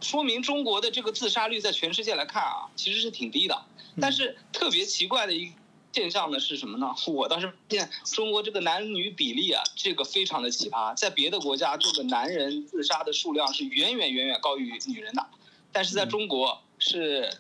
[0.00, 3.62] 说明中国的这个自杀率在全世界来看啊，其实是挺低的。
[4.00, 5.52] 但是特别奇怪的一。
[5.96, 6.94] 现象呢是什么呢？
[7.08, 10.94] 我倒是发现中国这个男女比例啊，这个非常的奇葩。
[10.94, 15.24] 在别的国家，这个男人自杀的数量是远远远远高于女人的，
[15.72, 17.30] 但是在中国是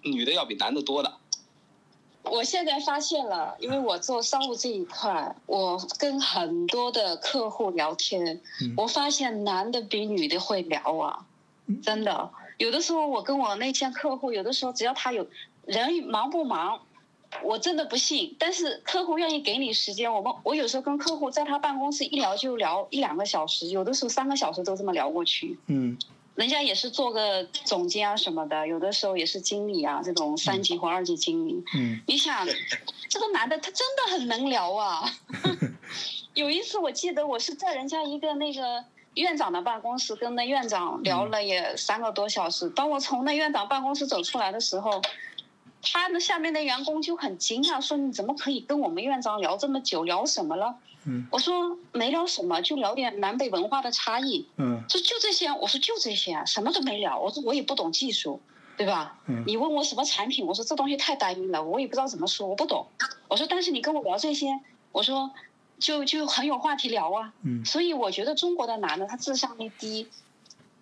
[0.00, 1.18] 女的要比男的多的。
[2.22, 8.40] 我现在发现了，因为我做商务这一块，我跟很多的客户聊天，
[8.74, 11.26] 我发现男的比女的会聊啊，
[11.82, 12.30] 真的。
[12.56, 15.28] 有的时候我跟我那些客户，有的时候只要他有
[15.66, 16.80] 人忙不忙。
[17.42, 20.12] 我真的不信，但是客户愿意给你时间。
[20.12, 25.58] 我们我有时候跟客户在他办公室一聊就聊一两个小时，有的时候三个小时都这么聊过去。
[25.66, 25.98] 嗯，
[26.34, 31.62] 人家也是做个总监啊什么的，有的时候也是经理啊，这种三级或二级经理。
[31.74, 32.46] 嗯，你想，
[33.08, 35.04] 这个男的他真的很能聊啊。
[36.34, 42.70] 有一次我记得我是在人家一个那个院长的办公室跟那院长聊了也三个多小时。
[42.70, 45.02] 当我从那院长办公室走出来的时候。
[45.92, 50.02] 他的下面的员工就很惊讶，说：“你怎么可以跟我们院长聊这么久？
[50.02, 50.74] 聊什么了？”
[51.08, 54.48] 嗯，我说没聊什么，就聊点南北文化的差异。
[54.56, 57.16] 嗯，说就这些，我说就这些，什么都没聊。
[57.18, 58.40] 我说我也不懂技术，
[58.76, 59.16] 对吧？
[59.26, 62.84] 嗯，你问我什么产品，我说这东西太单一了，我也不知道怎么说，我不懂。
[63.28, 64.48] 我说但是你跟我聊这些，
[64.90, 65.30] 我说
[65.78, 67.32] 就就很有话题聊啊。
[67.44, 70.08] 嗯，所以我觉得中国的男的他智商一低，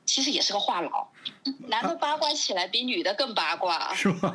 [0.07, 1.07] 其实也是个话痨。
[1.69, 3.93] 男的八卦起来比女的更八卦。
[3.93, 4.35] 是吗？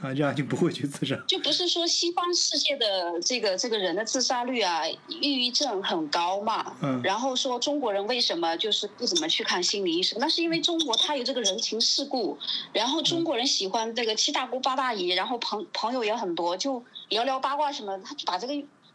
[0.00, 1.14] 啊，这样就不会去自杀。
[1.28, 6.74] 就不是说西方世界的这个这个人的自杀率啊，抑郁症很高嘛？
[6.80, 7.02] 嗯。
[7.02, 10.18] 然后说中国人为什么就是不怎么去看心理医生？
[10.18, 12.38] 那是因为中国他有这个人情世故，
[12.72, 18.54] 然后中国人喜欢这个七大姑八大姨，然后朋朋友也很多，就聊聊八卦什么，他把这个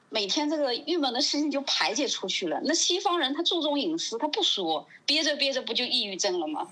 [0.09, 2.59] 每天这个郁闷的事情就排解出去了。
[2.63, 6.67] 那西方人他注重隐私，他不说，憋着憋着不就抑郁症了吗？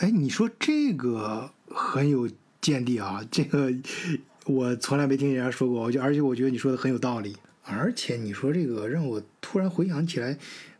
[0.00, 2.28] 哎，你说这个很有
[2.60, 3.72] 见地啊，这个
[4.46, 10.36] 我从来没听人家说过，我就而且我觉得你说的很有道理，而且你说这个让我突然回想起来。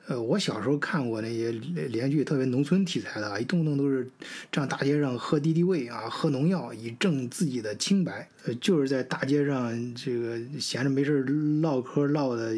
[0.09, 4.11] 呃，我小时候看过那些连续特别农村题材的，一动不动都是
[4.51, 8.27] 上大街上喝敌敌畏啊，喝农药以证自己的清白。
[8.47, 11.23] 呃，就是在大街上这个闲着没事
[11.61, 12.57] 唠嗑唠的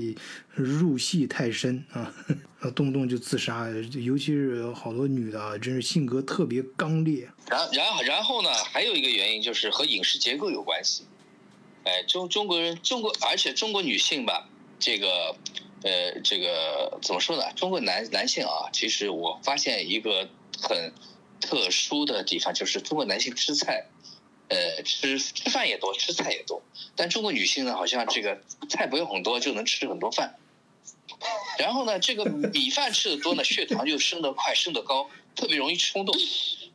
[0.54, 2.14] 入戏太深啊，
[2.72, 3.68] 动不动就自杀，
[4.00, 7.28] 尤其是好多女的，真是性格特别刚烈。
[7.48, 11.02] 然然后然后呢，还有一个原因就是和饮食结构有关系。
[11.82, 14.48] 哎，中中国人中国，而且中国女性吧，
[14.78, 15.34] 这个。
[15.82, 17.52] 呃，这个怎么说呢？
[17.54, 20.28] 中国男男性啊，其实我发现一个
[20.60, 20.92] 很
[21.40, 23.86] 特殊的地方，就是中国男性吃菜，
[24.48, 26.62] 呃，吃吃饭也多，吃菜也多。
[26.94, 30.36] 但中国女性呢，好像这个菜不用很多就能吃很多饭。
[31.58, 36.14] 然后呢，这个米饭吃的多呢，血糖就升得快，升得高，特别容易冲动。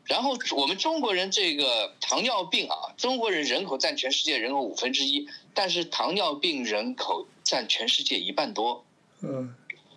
[0.05, 8.84] 然后我们中国人这个糖尿病啊，中国人人口占全世界人口五分之一，但是糖尿病人口占全世界一半多。
[9.27, 9.55] 嗯，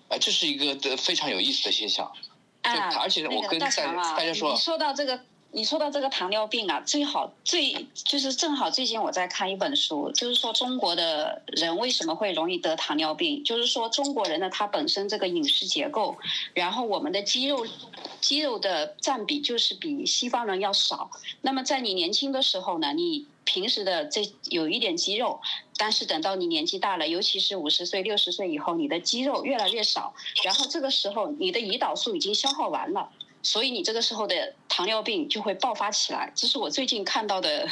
[0.09, 2.11] 啊，这是一个的非常有意思的现象，
[2.63, 5.21] 啊，而且我跟大大家说，你说到这个，
[5.53, 16.17] 你说到这个糖尿病啊，最好最就是正好最近我在看一本书，就是说中国的人为什么会容易得糖尿病，就是说中国人呢，他本身这个饮食结构，
[16.55, 17.67] 然后我们的肌肉
[18.21, 21.11] 肌肉的占比就是比西方人要少，
[21.43, 23.27] 那么在你年轻的时候呢，你。
[23.49, 24.21] 平时的这
[24.51, 25.41] 有一点肌肉，
[25.79, 33.09] 但是等到你年纪大了，尤其是五十岁、六十岁以后，你的肌肉越来越少，然后这个时候你的胰岛素已经消耗完了，
[33.43, 36.31] 所以你这个时候的糖尿病就会爆发起来。
[36.37, 37.67] 这是我最近看到的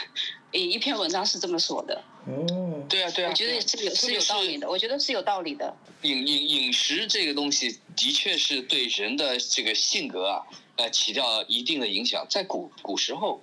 [0.50, 2.02] 一一篇文章是这么说的。
[2.26, 5.76] 哦，对啊，对啊，我觉得是有是有道理的，我觉得是有道理的。
[6.02, 10.42] 饮饮饮食这个东西的确是对人的这个性格啊，
[10.76, 12.26] 呃，起到一定的影响。
[12.30, 13.38] 在古古时候。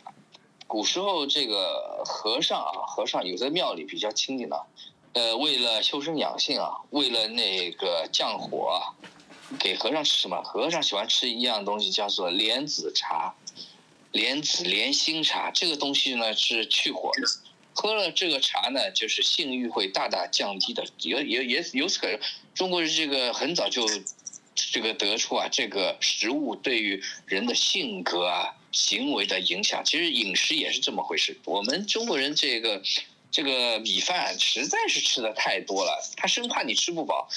[0.74, 4.65] 古时候，这个和尚啊，和尚有在庙里比较清静的，
[5.13, 8.82] 呃，为了修身养性啊，为了那个降火，
[9.59, 10.41] 给和尚吃什么？
[10.41, 13.36] 和尚喜欢吃一样东西，叫做莲子茶，
[14.11, 15.51] 莲子莲心茶。
[15.51, 17.28] 这个东西呢是去火的，
[17.76, 20.84] 喝了这个茶呢，就是性欲会大大降低的。
[20.97, 22.19] 也也也由此可，
[22.55, 23.86] 中国人这个很早就
[24.55, 28.55] 这个得出啊，这个食物对于人的性格啊。
[28.74, 31.38] 行为的影响，其实饮食也是这么回事。
[31.45, 32.82] 我们中国人这个
[33.32, 37.30] 这个米饭实在是吃的太多了，他生怕你吃不饱，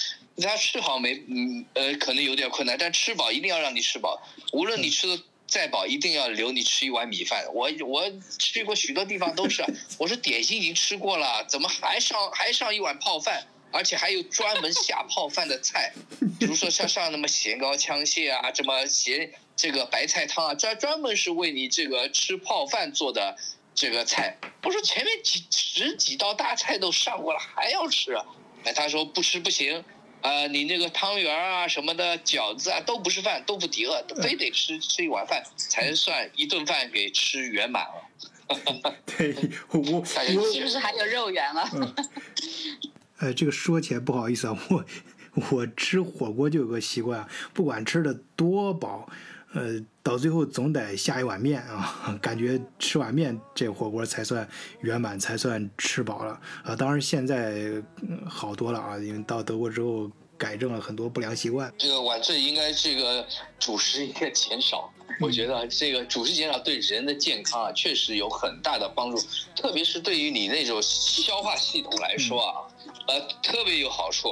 [0.43, 4.21] 他吃好没嗯呃可能有点困难，但吃饱一定要让你吃饱，
[4.53, 7.47] 无论你吃的再饱，一定要留你吃一碗米饭。
[7.55, 9.65] 我我去过许多地方都是，
[9.99, 13.47] 我说点心已经吃过了，怎么还上还上一碗泡饭？
[13.77, 15.93] 而且还有专门下泡饭的菜，
[16.41, 23.37] 比如说像上那么咸膏枪蟹啊，什么咸这个白菜汤啊，专专门是为你这个吃泡饭做的
[23.75, 24.39] 这个菜。
[24.63, 28.17] 我说前面几十几道大菜都上过了，还要吃？
[28.65, 29.85] 哎，他说不吃不行，
[30.23, 38.03] 啊，你那个汤圆啊什么的饺子啊都不是饭，都不抵饿，非得吃吃一碗饭才算一顿饭给吃圆满了。
[39.05, 39.35] 对，
[39.73, 41.69] 我是不是还有肉圆了？
[43.19, 44.85] 呃，这个说起来不好意思啊，我
[45.51, 49.09] 我吃火锅就有个习惯，不管吃的多饱，
[49.53, 54.47] 呃，到最后总得下一碗面啊， 感觉吃碗面这火锅才算
[54.81, 56.77] 圆满，才算吃饱了啊。
[56.77, 57.83] 当然现在
[58.29, 61.73] 好多了啊，因为到德国之后改正了很多不良习惯。
[61.79, 63.27] 这个晚醉应该这个
[63.59, 69.19] 主食应该减少，我觉得这个主食减少对人的健康啊确实有很大的帮助，
[69.55, 72.66] 特别是对于你那种消化系统来说啊。
[73.09, 74.29] 呃，特别有好处。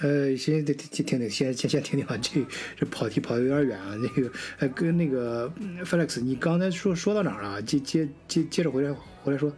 [0.00, 2.40] 呃，先听听听，先先先听听啊，这
[2.78, 3.94] 这跑题跑的有点远啊。
[3.96, 5.50] 那个，呃，跟那个
[5.84, 7.60] Felix，你刚才说说到哪儿了？
[7.60, 8.92] 接接接接着回来
[9.22, 9.52] 回来说。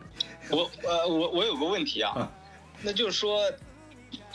[0.51, 2.29] 我呃，我我有个问题啊，
[2.83, 3.41] 那就是说，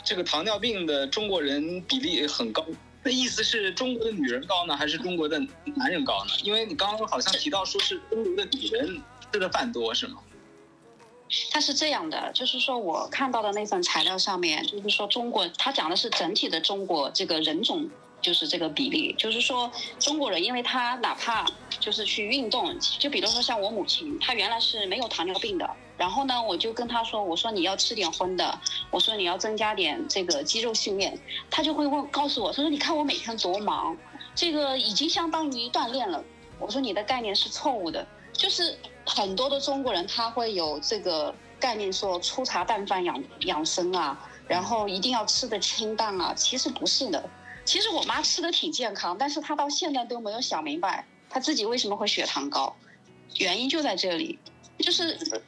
[0.02, 2.64] 这个糖尿病的中国人比例很高，
[3.02, 5.38] 那意思是中国的女人高呢，还是中国的
[5.74, 6.30] 男人高呢？
[6.42, 8.98] 因为你刚刚好像提到说是中国的女人
[9.30, 10.20] 吃的饭多，是吗？
[11.50, 17.88] 它是这样的，就是说我看到的那份材料上面，就是说中国，他讲的是整体的中国这个人种，
[18.20, 21.46] 就是这个比例，就是说中国人，因为他哪怕
[21.78, 28.58] 就是去运动，就比如说像我母亲，她原来是没有糖尿病的，然后呢，我就跟她说，我说你要吃点荤的，
[28.90, 31.18] 我说你要增加点这个肌肉训练，
[31.50, 33.96] 她就会问告诉我，她说你看我每天多忙，
[34.34, 36.24] 这个已经相当于锻炼了，
[36.58, 38.06] 我说你的概念是错误的。
[38.30, 38.78] 就是
[39.08, 47.28] 很多的中国人，他会有这个概念说粗茶淡饭养养生啊，然后一定要吃的清淡啊，其实不是的。
[47.64, 52.76] 其实我妈吃的挺健康，但是她到现在都没有想明白她自己为什么会血糖高，
[53.38, 54.38] 原因就在这里，
[54.78, 55.42] 就是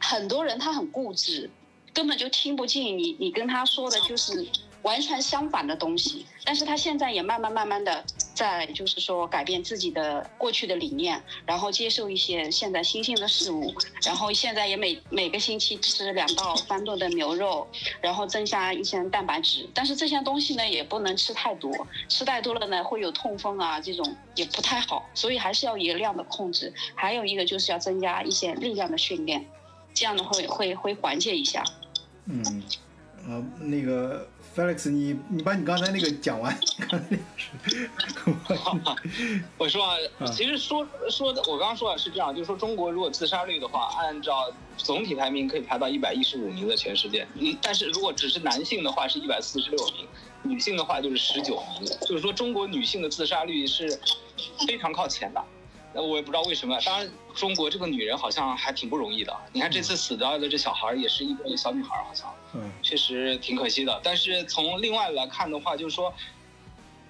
[0.00, 1.50] 很多人他很固执，
[1.92, 4.46] 根本就听不进你你跟他说的就是。
[4.84, 8.04] 完全相反的东西，但是他现在也慢慢慢慢的
[8.34, 17.66] 在，就是说改变自己的过去的理念，然后接受一些现在新兴的事物，然后现在也每每个星期吃两到三顿的牛肉，
[18.02, 21.72] 然后增加一些蛋白质，但是这些东西呢也不能吃太多，
[22.10, 29.44] 吃太多了呢会有痛风啊这种也不太好，所以还是要一个量的控制，还有一个就是要增加一些力量的训练，
[29.94, 31.64] 这样的会会会缓解一下。
[32.26, 32.62] 嗯，
[33.26, 34.28] 呃，那个。
[34.54, 36.56] Felix，你你把你刚才那个讲完。
[39.58, 39.96] 我说啊，
[40.32, 47.26] 其实说说的，我刚刚说啊是这样，就是说中国如果自杀率的话，按照总体排名可以排到一百一十五名的全世界。
[47.34, 50.06] 嗯，但是如果只是男性的话是一百四十六名，
[50.42, 53.98] 女性的话就是十九名，就是说中国女性的自杀率是
[54.68, 55.44] 非常靠前的。
[55.94, 59.34] 那我也不知道为什么，当然中国这个女人好像还挺不容易的。
[59.52, 64.00] 你看这次死掉的这小孩也是一个小女孩，好像，嗯，确实挺可惜的。
[64.02, 66.12] 但是从另外来看的话，就是说。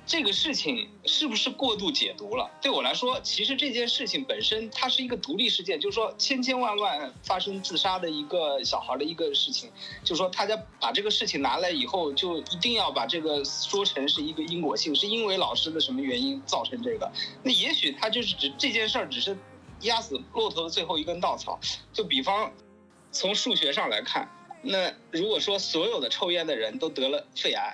[0.07, 2.51] 这个事情是不是过度解读了？
[2.61, 9.71] 对我来说，其实这件事情本身它是一个独立事件，就是说千千万万发生自杀的一个小孩的一个事情，
[10.03, 17.11] 就是说大家把这个事情拿来以后，就一定要把这个说成是一个因果性，是因为老师的什么原因造成这个？
[17.43, 19.37] 那也许他就是只这件事儿只是
[19.81, 21.59] 压死骆驼的最后一根稻草。
[21.95, 22.53] 就比方
[23.11, 24.29] 从数学上来看，
[24.61, 27.73] 那如果说所有的抽烟的人都得了肺癌。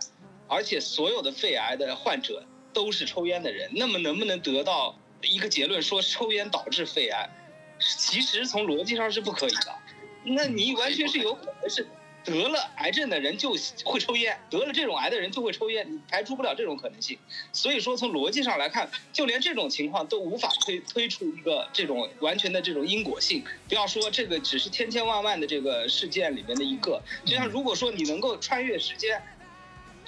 [0.50, 7.30] 而且所有的肺癌的患者都是抽烟的人，那么能不能得到一个结论说抽烟导致肺癌？
[7.78, 9.78] 其实从逻辑上是不可以的。
[10.24, 11.86] 那你完全是有可能是
[12.24, 17.16] 得了癌症的人就会抽烟，得了这种癌的人就会抽烟，你排除不了这种可能性。
[17.52, 23.44] 所以说从逻辑上来看，就连这种情况都无法推推出一个这种完全的这种因果性。
[23.68, 29.22] 不要说这个只是千千万万的这个事件里面的一个，就像如果说你能够穿越时间。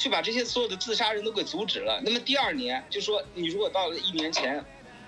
[0.03, 2.03] 去把这些所有的自杀人都给阻止了。
[2.05, 4.65] 那么第二年，就说你如果到了一年前，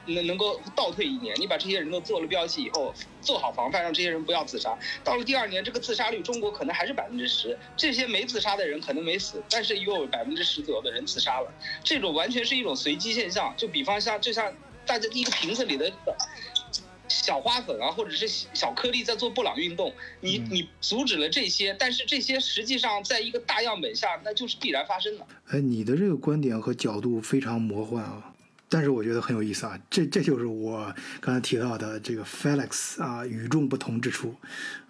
[0.06, 4.78] 能能够倒退一年，你把这些人都做了标记以后，做好防范，让这些人不要自杀。
[5.02, 11.52] 到了第二年，这个自杀率中国可能还是百分之十，这些没自杀的人可能没死，但是又有百分之十左右的人自杀了。
[11.82, 13.52] 这种完全是一种随机现象。
[13.56, 14.54] 就比方像就像
[14.86, 15.92] 大家一个瓶子里的。
[17.08, 25.26] 小花粉啊，或者是小颗粒在做布朗运动，你你阻止了这些，但是这些实际上在一个大样本下，那就是必然发生的。
[25.48, 28.32] 哎，你的这个观点和角度非常魔幻啊，
[28.68, 34.34] 但是我觉得很有意思啊，这这就是我刚才提到的这个 Felix 啊与众不同之处。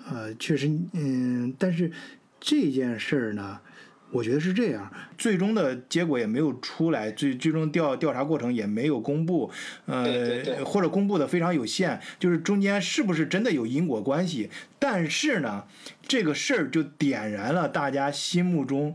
[0.09, 1.91] 呃，确实，嗯，但是
[2.41, 3.61] 这件事儿呢。
[4.15, 9.51] 我觉得是这样，最终的结果也没有出来，最最终调调查过程也没有公布，
[9.87, 14.49] 呃，或者公布的非常有限，就是中间是不是真的有因果关系？
[14.79, 15.65] 但是呢，
[16.07, 18.95] 这个事儿就点燃了大家心目中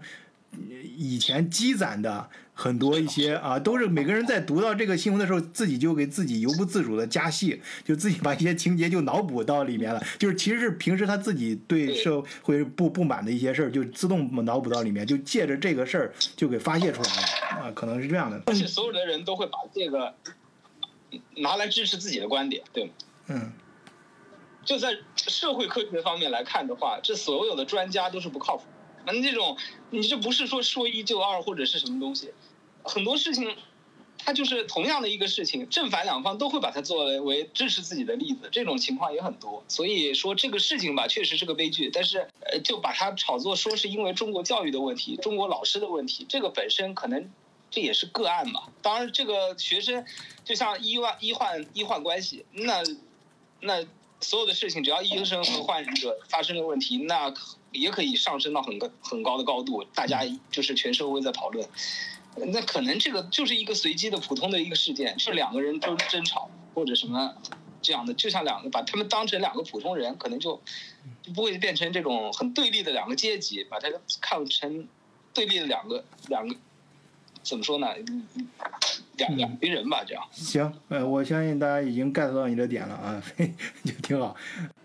[0.95, 2.29] 以前积攒的。
[2.59, 10.03] 很多一些啊，都是每个人在读到这个新闻的时候，自己就给自己由不自主的加戏，就自己把一些情节就脑补到里面了。
[10.19, 17.21] 就是其实是平时他自己对社会不不满的一些事儿，就自动脑补到里面，就借着这个事儿就给发泄出来了
[17.63, 18.41] 啊，可能是这样的。
[18.47, 20.13] 而且所有的人都会把这个
[21.37, 22.91] 拿来支持自己的观点，对吗？
[23.27, 23.51] 嗯。
[24.65, 28.63] 就在社会科学方面来看的话，这所有的专家都是不靠谱。
[29.05, 29.57] 那这种，
[29.89, 32.31] 你这不是说说一就二或者是什么东西？
[32.83, 33.55] 很多事情，
[34.17, 39.63] 它就是同样的一个事情，正反两方都会把它作为支持自己的例子，这种情况也很多。
[39.67, 41.89] 所以说这个事情吧，确实是个悲剧。
[41.91, 47.31] 但是，呃，就把它炒作说是因为中国教育的问题、中国老师的问题，这个本身可能
[47.71, 48.69] 这也是个案吧。
[48.81, 50.05] 当然，这个学生
[50.43, 52.83] 就像医患医患医患关系，那
[53.61, 53.85] 那
[54.19, 57.33] 所有的事情，只要医生和患者发生了问题，那
[57.71, 60.21] 也可以上升到很高很高的高度，大家
[60.51, 61.67] 就是全社会在讨论。
[62.35, 67.35] 那可能这个就是一个随机的普通的一个事件，是两个人都争吵或者什么
[67.81, 70.61] 这样的，就像两个把他们当成两个普通人，可能就
[71.21, 73.89] 就不会变成这种很对立的两个阶级，把它
[74.21, 74.87] 看成
[75.33, 76.55] 对立的两个两个
[77.43, 77.87] 怎么说呢？
[79.17, 80.23] 两两批人吧，这样。
[80.31, 83.21] 行，呃，我相信大家已经 get 到你的点了啊，
[83.83, 84.33] 就挺好，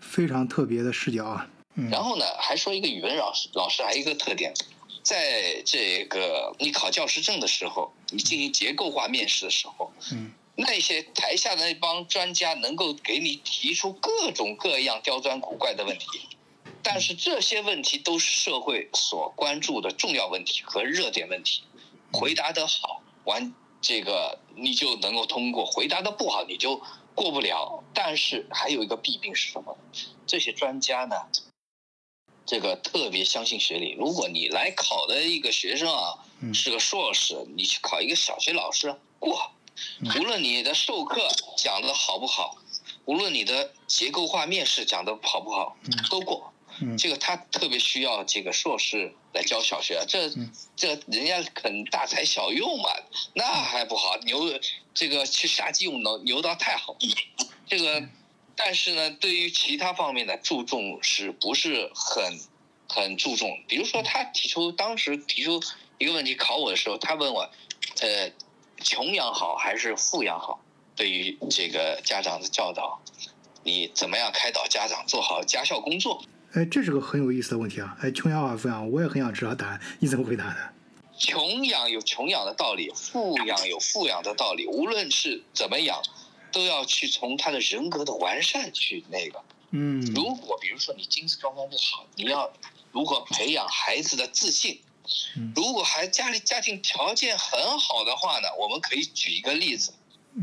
[0.01, 1.47] 非常特别的视角啊。
[1.89, 4.53] 然后呢，还说一个语文老师，老师还有一个特点。
[5.05, 16.07] 在这个你考教师证的时候，你进行结构化面试的时候，嗯，那些台下的那帮专家能够给你提出各种各样刁钻古怪的问题，
[16.81, 21.61] 但是这些问题都是社会所关注的重要问题和热点问题，
[22.11, 26.81] 回答得好，完这个你就能够通过；回答的不好，你就
[27.13, 27.83] 过不了。
[27.93, 29.77] 但是还有一个弊病是什么？
[30.25, 31.15] 这些专家呢，
[32.45, 33.91] 这个特别相信学历。
[33.91, 36.13] 如果你来考的一个学生啊，
[36.53, 39.51] 是个硕士，你去考一个小学老师过，
[40.19, 41.27] 无论你的授课
[41.57, 42.57] 讲的好不好。
[43.05, 45.77] 无论你的结构化面试讲的好不好，
[46.09, 46.51] 都过。
[46.97, 50.27] 这个他特别需要这个硕士来教小学，这
[50.75, 52.89] 这人家肯大材小用嘛，
[53.33, 54.59] 那还不好牛
[54.93, 56.97] 这个去杀鸡用牛牛刀太好。
[57.67, 58.03] 这个，
[58.55, 62.39] 但是呢，对于其他方面的注重是不是很
[62.87, 63.49] 很注重？
[63.67, 65.61] 比如说他提出当时提出
[65.97, 67.49] 一个问题考我的时候，他问我，
[68.01, 68.31] 呃，
[68.81, 70.61] 穷养好还是富养好？
[70.95, 73.01] 对于这个家长的教导，
[73.63, 76.23] 你怎么样开导家长做好家校工作？
[76.53, 77.97] 哎，这是个很有意思的问题啊！
[78.01, 79.81] 哎，穷养好富养，我也很想知道答案。
[79.99, 80.73] 你怎么回答的？
[81.17, 84.65] 穷养有穷养的道理，富养有富养的道理。
[84.67, 86.01] 无论是怎么养，
[86.55, 89.43] 都要去从他的人格的完善去那个。
[89.71, 90.01] 嗯。
[90.15, 92.49] 如果比如说你经济状况不好，你要
[92.93, 94.79] 如何培养孩子的自信？
[95.53, 98.47] 如果还家里家庭条件很好的话呢？
[98.57, 99.93] 我们可以举一个例子。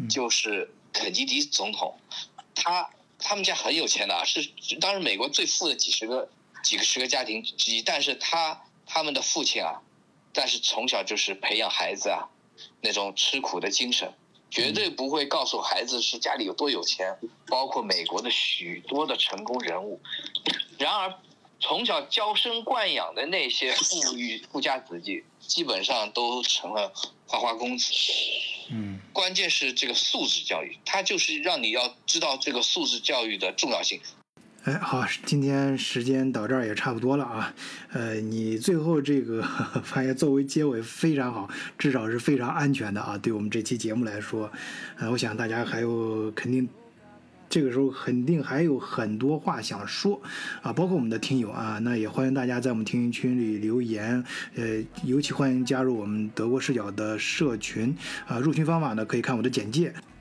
[0.09, 1.99] 就是肯尼迪总统，
[2.55, 2.89] 他
[3.19, 4.51] 他们家很有钱的啊，是
[4.81, 6.31] 当时美国最富的几十个
[6.63, 7.83] 几个十个家庭之一。
[7.83, 9.83] 但是他他们的父亲啊，
[10.33, 12.29] 但是从小就是培养孩子啊
[12.81, 14.15] 那种吃苦的精神，
[14.53, 17.19] 绝对不会告诉孩子是家里有多有钱。
[17.47, 20.01] 包括美国的许多的成功人物，
[20.79, 21.15] 然而
[21.61, 26.93] 从小娇生惯养的那些富裕富家子弟，基本上都成了
[27.27, 27.93] 花花公子。
[28.71, 34.01] 嗯，关键是这个素质教育，它就是让你要知道这个素质教育的重要性。
[34.65, 37.53] 哎，好，今天时间到这儿也差不多了啊。
[37.93, 39.43] 呃，你最后这个
[39.83, 43.19] 发言作为结尾非常好，至少是非常安全的啊。
[43.19, 44.49] 对我们这期节目来说，
[44.99, 46.69] 呃，我想大家还有肯定。
[47.49, 50.19] 这个时候肯定还有很多话想说
[50.63, 57.95] 啊，包括我们的听友啊，那也欢迎大家在我们听友群里留言，呃，尤其欢迎加入我们德国视角的社群
[58.27, 58.39] 啊。
[58.39, 59.93] 入群方法呢，可以看我的简介，